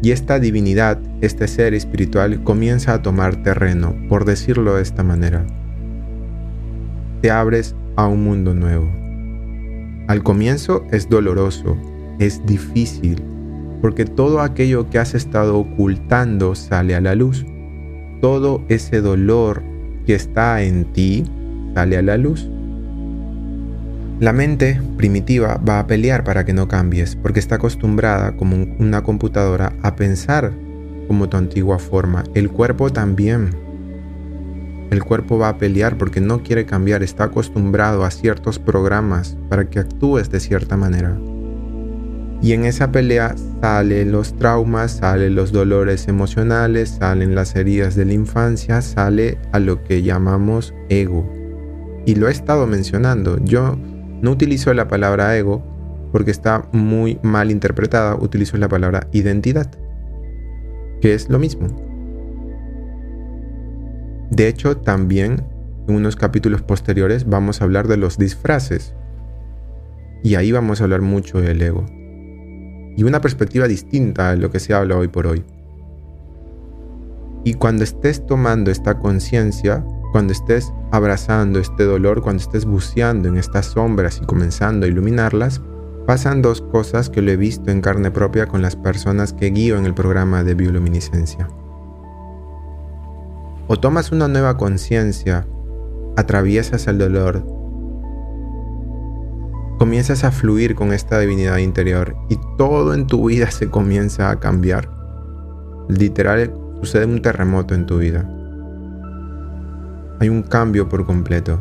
Y 0.02 0.10
esta 0.10 0.40
divinidad, 0.40 0.98
este 1.20 1.46
ser 1.46 1.72
espiritual, 1.72 2.42
comienza 2.42 2.94
a 2.94 3.00
tomar 3.00 3.44
terreno, 3.44 3.94
por 4.08 4.24
decirlo 4.24 4.74
de 4.74 4.82
esta 4.82 5.04
manera. 5.04 5.46
Te 7.22 7.30
abres 7.30 7.76
a 7.94 8.08
un 8.08 8.24
mundo 8.24 8.54
nuevo. 8.54 8.90
Al 10.08 10.24
comienzo 10.24 10.84
es 10.90 11.08
doloroso, 11.08 11.76
es 12.18 12.44
difícil, 12.44 13.22
porque 13.80 14.04
todo 14.04 14.40
aquello 14.40 14.90
que 14.90 14.98
has 14.98 15.14
estado 15.14 15.60
ocultando 15.60 16.56
sale 16.56 16.96
a 16.96 17.00
la 17.00 17.14
luz. 17.14 17.46
Todo 18.20 18.64
ese 18.68 19.00
dolor 19.00 19.62
que 20.06 20.16
está 20.16 20.60
en 20.64 20.86
ti 20.86 21.22
sale 21.76 21.96
a 21.96 22.02
la 22.02 22.16
luz. 22.16 22.50
La 24.20 24.34
mente 24.34 24.78
primitiva 24.98 25.58
va 25.66 25.78
a 25.78 25.86
pelear 25.86 26.24
para 26.24 26.44
que 26.44 26.52
no 26.52 26.68
cambies, 26.68 27.16
porque 27.16 27.40
está 27.40 27.54
acostumbrada 27.54 28.36
como 28.36 28.66
una 28.78 29.02
computadora 29.02 29.72
a 29.80 29.96
pensar 29.96 30.52
como 31.08 31.30
tu 31.30 31.38
antigua 31.38 31.78
forma. 31.78 32.24
El 32.34 32.50
cuerpo 32.50 32.90
también. 32.90 33.48
El 34.90 35.02
cuerpo 35.02 35.38
va 35.38 35.48
a 35.48 35.56
pelear 35.56 35.96
porque 35.96 36.20
no 36.20 36.42
quiere 36.42 36.66
cambiar, 36.66 37.02
está 37.02 37.24
acostumbrado 37.24 38.04
a 38.04 38.10
ciertos 38.10 38.58
programas 38.58 39.38
para 39.48 39.70
que 39.70 39.78
actúes 39.78 40.28
de 40.28 40.40
cierta 40.40 40.76
manera. 40.76 41.16
Y 42.42 42.52
en 42.52 42.66
esa 42.66 42.92
pelea 42.92 43.34
salen 43.62 44.12
los 44.12 44.36
traumas, 44.36 44.98
salen 44.98 45.34
los 45.34 45.50
dolores 45.50 46.08
emocionales, 46.08 46.90
salen 46.90 47.34
las 47.34 47.56
heridas 47.56 47.94
de 47.94 48.04
la 48.04 48.12
infancia, 48.12 48.82
sale 48.82 49.38
a 49.52 49.60
lo 49.60 49.82
que 49.82 50.02
llamamos 50.02 50.74
ego. 50.90 51.26
Y 52.04 52.16
lo 52.16 52.28
he 52.28 52.32
estado 52.32 52.66
mencionando. 52.66 53.42
Yo 53.44 53.78
no 54.22 54.30
utilizo 54.30 54.72
la 54.74 54.88
palabra 54.88 55.36
ego 55.36 55.62
porque 56.12 56.30
está 56.30 56.68
muy 56.72 57.18
mal 57.22 57.50
interpretada. 57.50 58.16
Utilizo 58.16 58.56
la 58.56 58.68
palabra 58.68 59.08
identidad, 59.12 59.70
que 61.00 61.14
es 61.14 61.28
lo 61.28 61.38
mismo. 61.38 61.68
De 64.30 64.48
hecho, 64.48 64.76
también 64.76 65.44
en 65.88 65.94
unos 65.94 66.16
capítulos 66.16 66.62
posteriores 66.62 67.28
vamos 67.28 67.60
a 67.60 67.64
hablar 67.64 67.88
de 67.88 67.96
los 67.96 68.18
disfraces. 68.18 68.94
Y 70.22 70.34
ahí 70.34 70.52
vamos 70.52 70.80
a 70.80 70.84
hablar 70.84 71.00
mucho 71.00 71.40
del 71.40 71.62
ego 71.62 71.86
y 72.96 73.02
una 73.02 73.20
perspectiva 73.20 73.66
distinta 73.66 74.30
a 74.30 74.36
lo 74.36 74.50
que 74.50 74.60
se 74.60 74.74
habla 74.74 74.96
hoy 74.96 75.08
por 75.08 75.26
hoy. 75.26 75.42
Y 77.44 77.54
cuando 77.54 77.82
estés 77.82 78.26
tomando 78.26 78.70
esta 78.70 78.98
conciencia, 78.98 79.84
cuando 80.12 80.32
estés 80.32 80.72
abrazando 80.90 81.58
este 81.58 81.84
dolor, 81.84 82.22
cuando 82.22 82.42
estés 82.42 82.64
buceando 82.64 83.28
en 83.28 83.36
estas 83.36 83.66
sombras 83.66 84.20
y 84.22 84.26
comenzando 84.26 84.86
a 84.86 84.88
iluminarlas, 84.88 85.60
pasan 86.06 86.42
dos 86.42 86.60
cosas 86.60 87.08
que 87.08 87.22
lo 87.22 87.30
he 87.30 87.36
visto 87.36 87.70
en 87.70 87.80
carne 87.80 88.10
propia 88.10 88.46
con 88.46 88.62
las 88.62 88.76
personas 88.76 89.32
que 89.32 89.50
guío 89.50 89.78
en 89.78 89.86
el 89.86 89.94
programa 89.94 90.42
de 90.42 90.54
bioluminiscencia. 90.54 91.48
O 93.68 93.76
tomas 93.78 94.10
una 94.10 94.26
nueva 94.26 94.56
conciencia, 94.56 95.46
atraviesas 96.16 96.88
el 96.88 96.98
dolor, 96.98 97.46
comienzas 99.78 100.24
a 100.24 100.32
fluir 100.32 100.74
con 100.74 100.92
esta 100.92 101.18
divinidad 101.20 101.58
interior 101.58 102.16
y 102.28 102.38
todo 102.58 102.92
en 102.92 103.06
tu 103.06 103.28
vida 103.28 103.50
se 103.50 103.70
comienza 103.70 104.30
a 104.30 104.40
cambiar. 104.40 104.90
Literal, 105.88 106.52
sucede 106.80 107.06
un 107.06 107.22
terremoto 107.22 107.74
en 107.74 107.86
tu 107.86 107.98
vida. 107.98 108.28
Hay 110.20 110.28
un 110.28 110.42
cambio 110.42 110.88
por 110.88 111.04
completo 111.04 111.60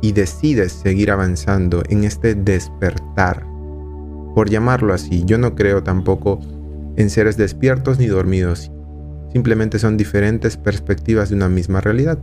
y 0.00 0.12
decides 0.12 0.72
seguir 0.72 1.10
avanzando 1.10 1.82
en 1.88 2.04
este 2.04 2.36
despertar. 2.36 3.44
Por 4.34 4.48
llamarlo 4.48 4.94
así, 4.94 5.24
yo 5.24 5.38
no 5.38 5.56
creo 5.56 5.82
tampoco 5.82 6.38
en 6.96 7.10
seres 7.10 7.36
despiertos 7.36 7.98
ni 7.98 8.06
dormidos. 8.06 8.70
Simplemente 9.32 9.80
son 9.80 9.96
diferentes 9.96 10.56
perspectivas 10.56 11.30
de 11.30 11.36
una 11.36 11.48
misma 11.48 11.80
realidad 11.80 12.20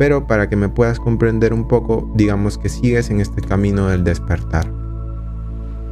pero 0.00 0.26
para 0.26 0.48
que 0.48 0.56
me 0.56 0.70
puedas 0.70 0.98
comprender 0.98 1.52
un 1.52 1.68
poco, 1.68 2.10
digamos 2.14 2.56
que 2.56 2.70
sigues 2.70 3.10
en 3.10 3.20
este 3.20 3.42
camino 3.42 3.88
del 3.88 4.02
despertar, 4.02 4.72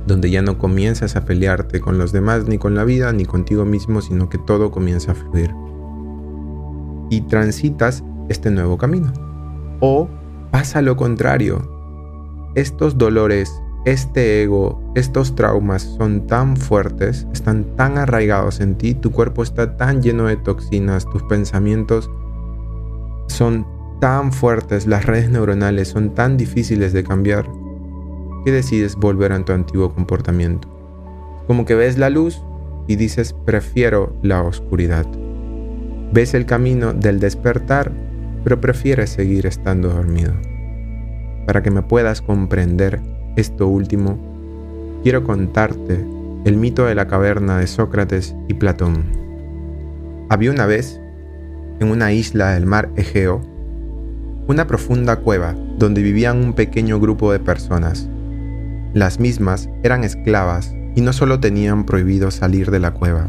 donde 0.06 0.30
ya 0.30 0.40
no 0.40 0.56
comienzas 0.56 1.14
a 1.14 1.26
pelearte 1.26 1.80
con 1.80 1.98
los 1.98 2.10
demás, 2.10 2.48
ni 2.48 2.56
con 2.56 2.74
la 2.74 2.84
vida, 2.84 3.12
ni 3.12 3.26
contigo 3.26 3.66
mismo, 3.66 4.00
sino 4.00 4.30
que 4.30 4.38
todo 4.38 4.70
comienza 4.70 5.12
a 5.12 5.14
fluir. 5.14 5.54
Y 7.10 7.20
transitas 7.28 8.02
este 8.28 8.50
nuevo 8.50 8.78
camino. 8.78 9.12
O 9.80 10.08
pasa 10.50 10.82
lo 10.82 10.96
contrario. 10.96 11.76
Estos 12.54 12.98
dolores, 12.98 13.52
este 13.84 14.42
ego, 14.42 14.80
estos 14.94 15.34
traumas 15.34 15.82
son 15.82 16.26
tan 16.26 16.56
fuertes, 16.56 17.26
están 17.32 17.64
tan 17.76 17.98
arraigados 17.98 18.60
en 18.60 18.76
ti, 18.76 18.94
tu 18.94 19.12
cuerpo 19.12 19.42
está 19.42 19.76
tan 19.76 20.02
lleno 20.02 20.24
de 20.24 20.36
toxinas, 20.36 21.08
tus 21.08 21.22
pensamientos 21.24 22.10
son 23.28 23.66
tan 24.00 24.32
fuertes, 24.32 24.86
las 24.86 25.04
redes 25.04 25.30
neuronales 25.30 25.88
son 25.88 26.14
tan 26.14 26.36
difíciles 26.36 26.92
de 26.92 27.04
cambiar, 27.04 27.48
que 28.44 28.52
decides 28.52 28.96
volver 28.96 29.32
a 29.32 29.44
tu 29.44 29.52
antiguo 29.52 29.94
comportamiento. 29.94 30.68
Como 31.46 31.64
que 31.64 31.74
ves 31.74 31.98
la 31.98 32.10
luz 32.10 32.42
y 32.86 32.96
dices, 32.96 33.34
prefiero 33.44 34.14
la 34.22 34.42
oscuridad. 34.42 35.06
Ves 36.12 36.34
el 36.34 36.46
camino 36.46 36.92
del 36.94 37.20
despertar, 37.20 37.92
pero 38.44 38.60
prefieres 38.60 39.10
seguir 39.10 39.46
estando 39.46 39.88
dormido. 39.88 40.32
Para 41.46 41.62
que 41.62 41.70
me 41.70 41.82
puedas 41.82 42.22
comprender 42.22 43.00
esto 43.36 43.66
último, 43.68 44.18
quiero 45.02 45.24
contarte 45.24 46.04
el 46.44 46.56
mito 46.56 46.86
de 46.86 46.94
la 46.94 47.08
caverna 47.08 47.58
de 47.58 47.66
Sócrates 47.66 48.34
y 48.48 48.54
Platón. 48.54 49.04
Había 50.28 50.50
una 50.50 50.66
vez, 50.66 51.00
en 51.80 51.90
una 51.90 52.12
isla 52.12 52.52
del 52.52 52.66
mar 52.66 52.90
Egeo, 52.96 53.40
una 54.46 54.66
profunda 54.66 55.16
cueva 55.16 55.54
donde 55.78 56.02
vivían 56.02 56.38
un 56.38 56.52
pequeño 56.54 56.98
grupo 57.00 57.32
de 57.32 57.38
personas. 57.38 58.08
Las 58.94 59.20
mismas 59.20 59.68
eran 59.82 60.04
esclavas 60.04 60.74
y 60.96 61.02
no 61.02 61.12
solo 61.12 61.38
tenían 61.38 61.84
prohibido 61.84 62.30
salir 62.30 62.70
de 62.70 62.80
la 62.80 62.92
cueva, 62.92 63.28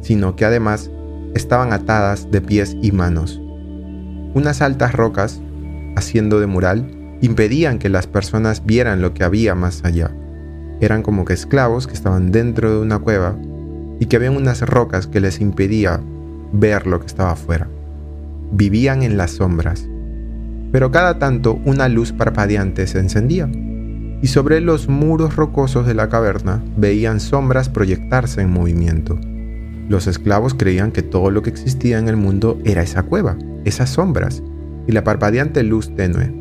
sino 0.00 0.36
que 0.36 0.44
además 0.44 0.90
estaban 1.34 1.72
atadas 1.72 2.30
de 2.30 2.40
pies 2.40 2.76
y 2.80 2.92
manos. 2.92 3.40
Unas 4.34 4.60
altas 4.60 4.92
rocas, 4.92 5.40
haciendo 5.96 6.40
de 6.40 6.46
mural, 6.46 6.90
impedían 7.20 7.78
que 7.78 7.88
las 7.88 8.06
personas 8.06 8.66
vieran 8.66 9.00
lo 9.00 9.14
que 9.14 9.24
había 9.24 9.54
más 9.54 9.84
allá. 9.84 10.10
Eran 10.80 11.02
como 11.02 11.24
que 11.24 11.32
esclavos 11.32 11.86
que 11.86 11.94
estaban 11.94 12.32
dentro 12.32 12.70
de 12.70 12.80
una 12.80 12.98
cueva 12.98 13.36
y 14.00 14.06
que 14.06 14.16
habían 14.16 14.36
unas 14.36 14.60
rocas 14.60 15.06
que 15.06 15.20
les 15.20 15.40
impedía 15.40 16.00
ver 16.52 16.86
lo 16.86 17.00
que 17.00 17.06
estaba 17.06 17.30
afuera. 17.30 17.68
Vivían 18.50 19.02
en 19.02 19.16
las 19.16 19.30
sombras 19.30 19.88
pero 20.74 20.90
cada 20.90 21.20
tanto 21.20 21.60
una 21.64 21.88
luz 21.88 22.10
parpadeante 22.10 22.88
se 22.88 22.98
encendía, 22.98 23.48
y 24.20 24.26
sobre 24.26 24.60
los 24.60 24.88
muros 24.88 25.36
rocosos 25.36 25.86
de 25.86 25.94
la 25.94 26.08
caverna 26.08 26.64
veían 26.76 27.20
sombras 27.20 27.68
proyectarse 27.68 28.40
en 28.40 28.50
movimiento. 28.50 29.16
Los 29.88 30.08
esclavos 30.08 30.52
creían 30.52 30.90
que 30.90 31.02
todo 31.02 31.30
lo 31.30 31.42
que 31.42 31.50
existía 31.50 32.00
en 32.00 32.08
el 32.08 32.16
mundo 32.16 32.58
era 32.64 32.82
esa 32.82 33.04
cueva, 33.04 33.36
esas 33.64 33.90
sombras, 33.90 34.42
y 34.86 34.92
la 34.92 35.04
parpadeante 35.04 35.62
luz 35.62 35.94
tenue. 35.94 36.32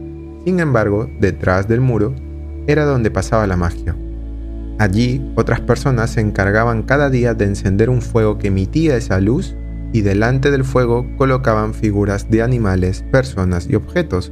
Sin 0.45 0.59
embargo, 0.59 1.09
detrás 1.19 1.67
del 1.67 1.81
muro 1.81 2.13
era 2.67 2.85
donde 2.85 3.11
pasaba 3.11 3.47
la 3.47 3.57
magia. 3.57 3.95
Allí, 4.79 5.31
otras 5.35 5.61
personas 5.61 6.11
se 6.11 6.21
encargaban 6.21 6.83
cada 6.83 7.09
día 7.09 7.33
de 7.33 7.45
encender 7.45 7.89
un 7.89 8.01
fuego 8.01 8.37
que 8.37 8.47
emitía 8.47 8.97
esa 8.97 9.19
luz 9.19 9.55
y 9.93 10.01
delante 10.01 10.49
del 10.49 10.63
fuego 10.63 11.05
colocaban 11.17 11.73
figuras 11.73 12.29
de 12.29 12.41
animales, 12.41 13.03
personas 13.11 13.67
y 13.69 13.75
objetos, 13.75 14.31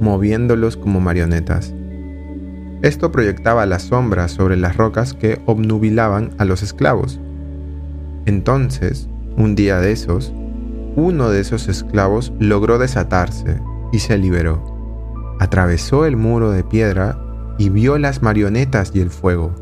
moviéndolos 0.00 0.76
como 0.76 1.00
marionetas. 1.00 1.74
Esto 2.80 3.12
proyectaba 3.12 3.66
las 3.66 3.82
sombras 3.82 4.32
sobre 4.32 4.56
las 4.56 4.76
rocas 4.76 5.14
que 5.14 5.40
obnubilaban 5.46 6.30
a 6.38 6.44
los 6.44 6.62
esclavos. 6.62 7.20
Entonces, 8.24 9.08
un 9.36 9.54
día 9.54 9.78
de 9.78 9.92
esos, 9.92 10.32
uno 10.96 11.30
de 11.30 11.40
esos 11.40 11.68
esclavos 11.68 12.32
logró 12.38 12.78
desatarse 12.78 13.60
y 13.92 13.98
se 14.00 14.18
liberó. 14.18 15.36
Atravesó 15.40 16.06
el 16.06 16.16
muro 16.16 16.50
de 16.50 16.64
piedra 16.64 17.18
y 17.58 17.68
vio 17.68 17.98
las 17.98 18.22
marionetas 18.22 18.92
y 18.94 19.00
el 19.00 19.10
fuego. 19.10 19.54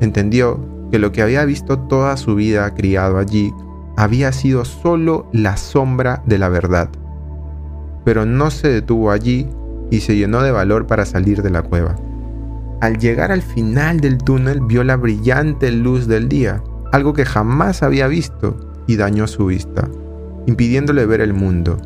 Entendió 0.00 0.60
que 0.90 0.98
lo 0.98 1.12
que 1.12 1.22
había 1.22 1.44
visto 1.44 1.78
toda 1.78 2.16
su 2.16 2.34
vida 2.34 2.72
criado 2.74 3.18
allí 3.18 3.52
había 3.96 4.32
sido 4.32 4.64
solo 4.64 5.28
la 5.32 5.56
sombra 5.56 6.22
de 6.26 6.38
la 6.38 6.48
verdad. 6.48 6.88
Pero 8.04 8.26
no 8.26 8.50
se 8.50 8.68
detuvo 8.68 9.10
allí 9.10 9.48
y 9.90 10.00
se 10.00 10.16
llenó 10.16 10.42
de 10.42 10.50
valor 10.50 10.86
para 10.86 11.04
salir 11.04 11.42
de 11.42 11.50
la 11.50 11.62
cueva. 11.62 11.96
Al 12.80 12.98
llegar 12.98 13.30
al 13.30 13.42
final 13.42 14.00
del 14.00 14.18
túnel 14.18 14.60
vio 14.60 14.82
la 14.82 14.96
brillante 14.96 15.70
luz 15.70 16.08
del 16.08 16.28
día, 16.28 16.62
algo 16.90 17.12
que 17.12 17.24
jamás 17.24 17.82
había 17.82 18.08
visto, 18.08 18.56
y 18.88 18.96
dañó 18.96 19.28
su 19.28 19.46
vista, 19.46 19.88
impidiéndole 20.46 21.06
ver 21.06 21.20
el 21.20 21.34
mundo. 21.34 21.78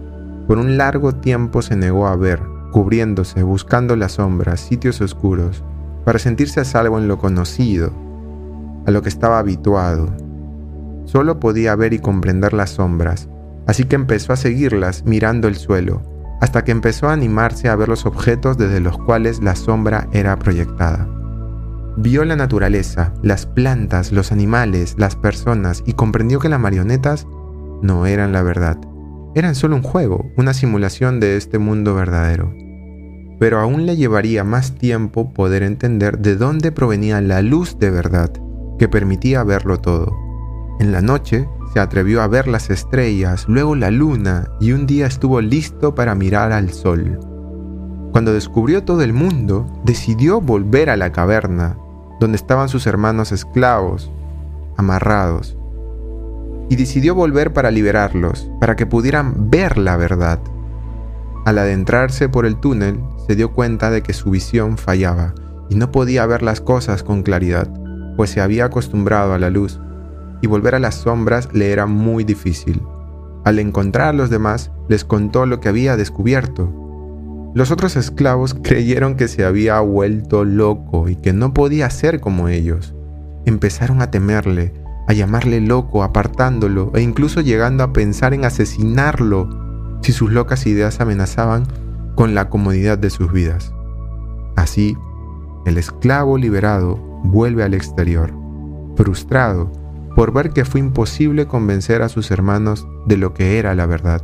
Por 0.47 0.59
un 0.59 0.77
largo 0.77 1.12
tiempo 1.12 1.62
se 1.62 1.77
negó 1.77 2.07
a 2.07 2.16
ver, 2.16 2.40
cubriéndose, 2.73 3.42
buscando 3.42 3.97
las 3.97 4.12
sombras, 4.12 4.61
sitios 4.61 5.01
oscuros, 5.01 5.64
para 6.05 6.19
sentirse 6.19 6.61
a 6.61 6.64
salvo 6.64 6.99
en 6.99 7.09
lo 7.09 7.19
conocido, 7.19 7.92
a 8.87 8.90
lo 8.90 9.03
que 9.03 9.09
estaba 9.09 9.38
habituado. 9.38 10.09
Solo 11.05 11.40
podía 11.40 11.75
ver 11.75 11.92
y 11.92 11.99
comprender 11.99 12.53
las 12.53 12.71
sombras, 12.71 13.29
así 13.66 13.85
que 13.85 13.97
empezó 13.97 14.33
a 14.33 14.37
seguirlas 14.37 15.05
mirando 15.05 15.49
el 15.49 15.57
suelo, 15.57 16.03
hasta 16.40 16.64
que 16.64 16.73
empezó 16.73 17.09
a 17.09 17.12
animarse 17.12 17.69
a 17.69 17.77
ver 17.77 17.88
los 17.88 18.07
objetos 18.07 18.59
desde 18.59 18.81
los 18.81 18.99
cuales 18.99 19.42
la 19.42 19.57
sombra 19.57 20.09
era 20.12 20.38
proyectada. 20.38 21.09
Vio 21.97 22.25
la 22.27 22.37
naturaleza, 22.37 23.14
las 23.23 23.47
plantas, 23.47 24.12
los 24.12 24.31
animales, 24.31 24.97
las 24.99 25.16
personas 25.16 25.83
y 25.87 25.95
comprendió 25.95 26.38
que 26.38 26.51
las 26.51 26.61
marionetas 26.61 27.27
no 27.82 28.06
eran 28.06 28.32
la 28.32 28.42
verdad. 28.42 28.78
Eran 29.34 29.54
solo 29.54 29.76
un 29.76 29.82
juego, 29.82 30.30
una 30.36 30.54
simulación 30.54 31.20
de 31.20 31.36
este 31.36 31.58
mundo 31.58 31.94
verdadero. 31.94 32.54
Pero 33.38 33.60
aún 33.60 33.84
le 33.84 33.96
llevaría 33.96 34.44
más 34.44 34.72
tiempo 34.76 35.32
poder 35.34 35.62
entender 35.62 36.18
de 36.18 36.36
dónde 36.36 36.72
provenía 36.72 37.20
la 37.20 37.42
luz 37.42 37.78
de 37.78 37.90
verdad 37.90 38.32
que 38.78 38.88
permitía 38.88 39.44
verlo 39.44 39.78
todo. 39.78 40.14
En 40.78 40.92
la 40.92 41.00
noche 41.00 41.48
se 41.72 41.80
atrevió 41.80 42.22
a 42.22 42.28
ver 42.28 42.48
las 42.48 42.70
estrellas, 42.70 43.46
luego 43.48 43.74
la 43.74 43.90
luna 43.90 44.48
y 44.60 44.72
un 44.72 44.86
día 44.86 45.06
estuvo 45.06 45.40
listo 45.40 45.94
para 45.94 46.14
mirar 46.14 46.52
al 46.52 46.70
sol. 46.70 47.18
Cuando 48.12 48.32
descubrió 48.32 48.84
todo 48.84 49.02
el 49.02 49.12
mundo, 49.12 49.66
decidió 49.84 50.40
volver 50.40 50.90
a 50.90 50.96
la 50.96 51.12
caverna, 51.12 51.76
donde 52.20 52.36
estaban 52.36 52.68
sus 52.68 52.86
hermanos 52.86 53.32
esclavos, 53.32 54.10
amarrados, 54.76 55.58
y 56.68 56.76
decidió 56.76 57.14
volver 57.14 57.52
para 57.52 57.70
liberarlos, 57.70 58.50
para 58.61 58.76
que 58.76 58.87
pudieran 58.87 59.50
ver 59.50 59.79
la 59.79 59.96
verdad. 59.96 60.40
Al 61.44 61.59
adentrarse 61.59 62.29
por 62.29 62.46
el 62.46 62.57
túnel, 62.57 63.00
se 63.26 63.37
dio 63.37 63.52
cuenta 63.52 63.90
de 63.90 64.02
que 64.02 64.12
su 64.12 64.31
visión 64.31 64.79
fallaba 64.79 65.35
y 65.68 65.76
no 65.76 65.92
podía 65.92 66.26
ver 66.26 66.42
las 66.42 66.61
cosas 66.61 67.02
con 67.02 67.22
claridad, 67.22 67.68
pues 68.16 68.31
se 68.31 68.40
había 68.40 68.64
acostumbrado 68.66 69.33
a 69.33 69.38
la 69.38 69.50
luz 69.50 69.81
y 70.42 70.46
volver 70.46 70.74
a 70.74 70.79
las 70.79 70.96
sombras 70.96 71.48
le 71.52 71.70
era 71.70 71.87
muy 71.87 72.24
difícil. 72.24 72.83
Al 73.44 73.59
encontrar 73.59 74.09
a 74.09 74.12
los 74.12 74.29
demás, 74.29 74.72
les 74.88 75.05
contó 75.05 75.46
lo 75.46 75.61
que 75.61 75.68
había 75.68 75.96
descubierto. 75.96 76.72
Los 77.55 77.70
otros 77.70 77.96
esclavos 77.96 78.55
creyeron 78.55 79.16
que 79.16 79.29
se 79.29 79.44
había 79.44 79.81
vuelto 79.81 80.44
loco 80.44 81.09
y 81.09 81.16
que 81.16 81.33
no 81.33 81.55
podía 81.55 81.88
ser 81.90 82.20
como 82.20 82.48
ellos. 82.48 82.94
Empezaron 83.44 84.02
a 84.02 84.11
temerle, 84.11 84.72
a 85.07 85.12
llamarle 85.12 85.61
loco, 85.61 86.03
apartándolo 86.03 86.90
e 86.95 87.03
incluso 87.03 87.40
llegando 87.40 87.85
a 87.85 87.92
pensar 87.92 88.35
en 88.35 88.45
asesinarlo 88.45 89.49
si 90.03 90.12
sus 90.12 90.33
locas 90.33 90.66
ideas 90.66 91.01
amenazaban 91.01 91.66
con 92.14 92.35
la 92.35 92.49
comodidad 92.49 92.99
de 92.99 93.11
sus 93.11 93.33
vidas. 93.33 93.73
Así, 94.57 94.97
el 95.64 95.79
esclavo 95.79 96.38
liberado 96.38 96.97
vuelve 97.25 97.62
al 97.62 97.75
exterior, 97.75 98.33
frustrado 98.97 99.71
por 100.14 100.33
ver 100.33 100.51
que 100.51 100.64
fue 100.64 100.81
imposible 100.81 101.47
convencer 101.47 102.03
a 102.03 102.09
sus 102.09 102.31
hermanos 102.31 102.88
de 103.07 103.16
lo 103.16 103.35
que 103.35 103.59
era 103.59 103.75
la 103.75 103.87
verdad, 103.87 104.23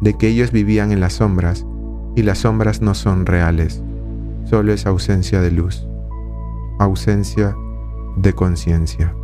de 0.00 0.14
que 0.14 0.28
ellos 0.28 0.52
vivían 0.52 0.92
en 0.92 1.00
las 1.00 1.14
sombras 1.14 1.64
y 2.14 2.22
las 2.22 2.38
sombras 2.38 2.82
no 2.82 2.94
son 2.94 3.26
reales, 3.26 3.82
solo 4.44 4.72
es 4.72 4.86
ausencia 4.86 5.40
de 5.40 5.50
luz, 5.50 5.86
ausencia 6.78 7.56
de 8.16 8.32
conciencia. 8.34 9.14